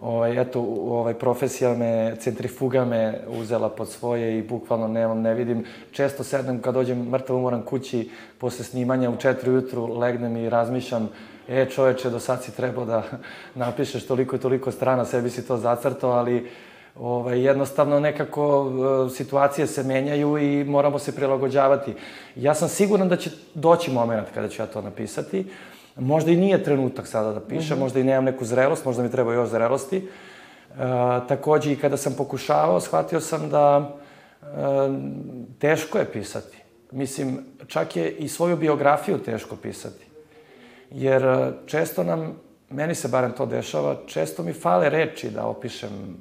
Ovaj, 0.00 0.40
eto, 0.40 0.60
ovaj, 0.60 1.14
profesija 1.14 1.74
me, 1.74 2.16
centrifuga 2.20 2.84
me 2.84 3.20
uzela 3.28 3.68
pod 3.68 3.88
svoje 3.88 4.38
i 4.38 4.42
bukvalno 4.42 4.88
nemam, 4.88 5.20
ne 5.20 5.34
vidim. 5.34 5.64
Često 5.90 6.24
sednem 6.24 6.60
kad 6.62 6.74
dođem 6.74 7.08
mrtav 7.08 7.36
umoran 7.36 7.62
kući 7.62 8.10
posle 8.38 8.64
snimanja 8.64 9.10
u 9.10 9.16
četiri 9.16 9.50
ujutru, 9.50 9.98
legnem 9.98 10.36
i 10.36 10.50
razmišljam 10.50 11.08
e 11.48 11.66
čoveče, 11.66 12.10
do 12.10 12.20
sad 12.20 12.44
si 12.44 12.56
trebao 12.56 12.84
da 12.84 13.02
napišeš 13.64 14.06
toliko 14.06 14.36
i 14.36 14.40
toliko 14.40 14.70
strana, 14.70 15.04
sebi 15.04 15.30
si 15.30 15.46
to 15.46 15.56
zacrtao, 15.56 16.10
ali 16.10 16.50
ovaj, 17.00 17.44
jednostavno 17.44 18.00
nekako 18.00 18.72
e, 19.06 19.10
situacije 19.10 19.66
se 19.66 19.82
menjaju 19.82 20.38
i 20.38 20.64
moramo 20.64 20.98
se 20.98 21.14
prilagođavati. 21.14 21.94
Ja 22.36 22.54
sam 22.54 22.68
siguran 22.68 23.08
da 23.08 23.16
će 23.16 23.30
doći 23.54 23.90
moment 23.90 24.28
kada 24.34 24.48
ću 24.48 24.62
ja 24.62 24.66
to 24.66 24.82
napisati. 24.82 25.46
Možda 25.96 26.30
i 26.30 26.36
nije 26.36 26.64
trenutak 26.64 27.06
sada 27.06 27.32
da 27.32 27.40
pišem, 27.40 27.76
mm 27.76 27.78
-hmm. 27.78 27.82
možda 27.82 28.00
i 28.00 28.04
nemam 28.04 28.24
neku 28.24 28.44
zrelost, 28.44 28.84
možda 28.84 29.02
mi 29.02 29.10
treba 29.10 29.34
još 29.34 29.48
zrelosti. 29.48 29.96
E, 29.96 30.08
takođe 31.28 31.72
i 31.72 31.76
kada 31.76 31.96
sam 31.96 32.14
pokušavao, 32.18 32.80
shvatio 32.80 33.20
sam 33.20 33.50
da 33.50 33.96
e, 34.42 34.46
teško 35.58 35.98
je 35.98 36.12
pisati. 36.12 36.58
Mislim, 36.90 37.38
čak 37.66 37.96
je 37.96 38.10
i 38.10 38.28
svoju 38.28 38.56
biografiju 38.56 39.18
teško 39.18 39.56
pisati. 39.56 40.06
Jer 40.90 41.24
e, 41.24 41.52
često 41.66 42.04
nam, 42.04 42.40
meni 42.70 42.94
se 42.94 43.08
barem 43.08 43.32
to 43.32 43.46
dešava, 43.46 43.96
često 44.06 44.42
mi 44.42 44.52
fale 44.52 44.90
reči 44.90 45.30
da 45.30 45.46
opišem 45.46 46.16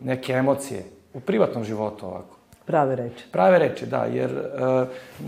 neke 0.00 0.32
emocije 0.32 0.84
u 1.14 1.20
privatnom 1.20 1.64
životu 1.64 2.06
ovako. 2.06 2.36
Prave 2.64 2.96
reči. 2.96 3.24
Prave 3.32 3.58
reči, 3.58 3.86
da, 3.86 4.04
jer 4.04 4.30
e, 4.30 4.86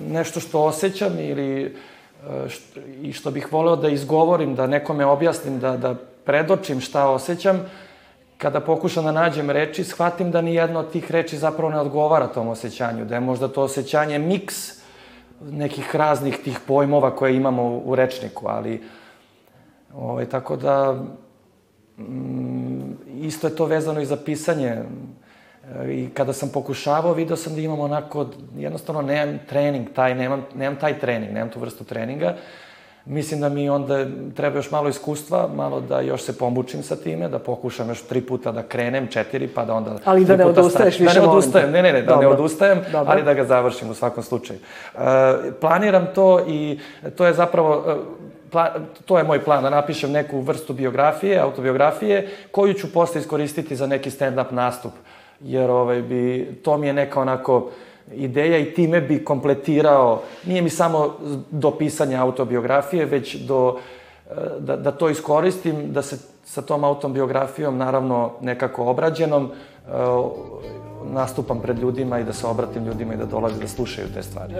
nešto 0.08 0.40
što 0.40 0.64
osjećam 0.64 1.18
ili 1.18 1.64
e, 1.64 2.48
što, 2.48 2.80
i 3.02 3.12
što 3.12 3.30
bih 3.30 3.52
voleo 3.52 3.76
da 3.76 3.88
izgovorim, 3.88 4.54
da 4.54 4.66
nekome 4.66 5.06
objasnim, 5.06 5.58
da, 5.60 5.76
da 5.76 5.94
predočim 6.24 6.80
šta 6.80 7.08
osjećam, 7.08 7.66
kada 8.38 8.60
pokušam 8.60 9.04
da 9.04 9.12
nađem 9.12 9.50
reči, 9.50 9.84
shvatim 9.84 10.30
da 10.30 10.40
ni 10.40 10.54
jedna 10.54 10.80
od 10.80 10.90
tih 10.92 11.10
reči 11.10 11.38
zapravo 11.38 11.70
ne 11.70 11.80
odgovara 11.80 12.26
tom 12.26 12.48
osjećanju, 12.48 13.04
da 13.04 13.14
je 13.14 13.20
možda 13.20 13.48
to 13.48 13.62
osjećanje 13.62 14.18
miks 14.18 14.82
nekih 15.50 15.96
raznih 15.96 16.38
tih 16.44 16.58
pojmova 16.66 17.16
koje 17.16 17.36
imamo 17.36 17.62
u, 17.62 17.82
u 17.84 17.94
rečniku, 17.94 18.48
ali 18.48 18.82
ovaj, 19.94 20.26
tako 20.26 20.56
da 20.56 21.04
isto 23.20 23.46
je 23.46 23.56
to 23.56 23.64
vezano 23.64 24.00
i 24.00 24.06
za 24.06 24.16
pisanje. 24.16 24.68
E, 24.68 25.92
I 25.92 26.08
kada 26.14 26.32
sam 26.32 26.48
pokušavao, 26.48 27.14
video 27.14 27.36
sam 27.36 27.54
da 27.54 27.60
imam 27.60 27.80
onako, 27.80 28.26
jednostavno 28.56 29.02
nemam 29.02 29.38
trening 29.48 29.88
taj, 29.94 30.14
nemam, 30.14 30.46
nemam 30.54 30.78
taj 30.80 30.98
trening, 30.98 31.32
nemam 31.32 31.48
tu 31.48 31.60
vrstu 31.60 31.84
treninga. 31.84 32.36
Mislim 33.04 33.40
da 33.40 33.48
mi 33.48 33.68
onda 33.68 34.06
treba 34.36 34.56
još 34.56 34.70
malo 34.70 34.88
iskustva, 34.88 35.48
malo 35.54 35.80
da 35.80 36.00
još 36.00 36.22
se 36.22 36.38
pomučim 36.38 36.82
sa 36.82 36.96
time, 36.96 37.28
da 37.28 37.38
pokušam 37.38 37.88
još 37.88 38.02
tri 38.02 38.20
puta 38.20 38.52
da 38.52 38.62
krenem, 38.62 39.06
četiri, 39.06 39.48
pa 39.48 39.64
da 39.64 39.74
onda... 39.74 39.98
Ali 40.04 40.24
da 40.24 40.36
ne 40.36 40.44
odustaješ 40.44 40.98
više 40.98 41.14
Da 41.14 41.20
ne 41.20 41.28
odustajem, 41.28 41.70
ne, 41.70 41.82
ne, 41.82 41.92
ne, 41.92 42.02
da 42.02 42.06
Dobro. 42.06 42.28
ne 42.28 42.34
odustajem, 42.34 42.80
Dobro. 42.92 43.12
ali 43.12 43.22
da 43.22 43.34
ga 43.34 43.44
završim 43.44 43.90
u 43.90 43.94
svakom 43.94 44.22
slučaju. 44.22 44.58
Uh, 44.94 45.00
planiram 45.60 46.06
to 46.14 46.44
i 46.48 46.78
to 47.16 47.26
je 47.26 47.34
zapravo 47.34 47.78
uh, 47.78 48.31
to 49.04 49.18
je 49.18 49.24
moj 49.24 49.44
plan, 49.44 49.62
da 49.62 49.70
napišem 49.70 50.12
neku 50.12 50.40
vrstu 50.40 50.72
biografije, 50.72 51.40
autobiografije, 51.40 52.28
koju 52.50 52.74
ću 52.74 52.92
posle 52.92 53.20
iskoristiti 53.20 53.76
za 53.76 53.86
neki 53.86 54.10
stand-up 54.10 54.50
nastup. 54.50 54.92
Jer 55.40 55.70
ovaj, 55.70 56.02
bi, 56.02 56.54
to 56.64 56.78
mi 56.78 56.86
je 56.86 56.92
neka 56.92 57.20
onako 57.20 57.70
ideja 58.12 58.58
i 58.58 58.74
time 58.74 59.00
bi 59.00 59.24
kompletirao, 59.24 60.22
nije 60.46 60.62
mi 60.62 60.70
samo 60.70 61.14
do 61.50 61.70
pisanja 61.70 62.22
autobiografije, 62.22 63.04
već 63.04 63.34
do, 63.34 63.78
eh, 64.30 64.34
da, 64.58 64.76
da 64.76 64.90
to 64.90 65.08
iskoristim, 65.08 65.92
da 65.92 66.02
se 66.02 66.18
sa 66.44 66.62
tom 66.62 66.84
autobiografijom, 66.84 67.78
naravno 67.78 68.30
nekako 68.40 68.84
obrađenom, 68.84 69.50
eh, 69.50 69.90
nastupam 71.04 71.60
pred 71.60 71.78
ljudima 71.78 72.18
i 72.18 72.24
da 72.24 72.32
se 72.32 72.46
obratim 72.46 72.84
ljudima 72.84 73.14
i 73.14 73.16
da 73.16 73.24
dolaze 73.24 73.60
da 73.60 73.68
slušaju 73.68 74.08
te 74.14 74.22
stvari. 74.22 74.54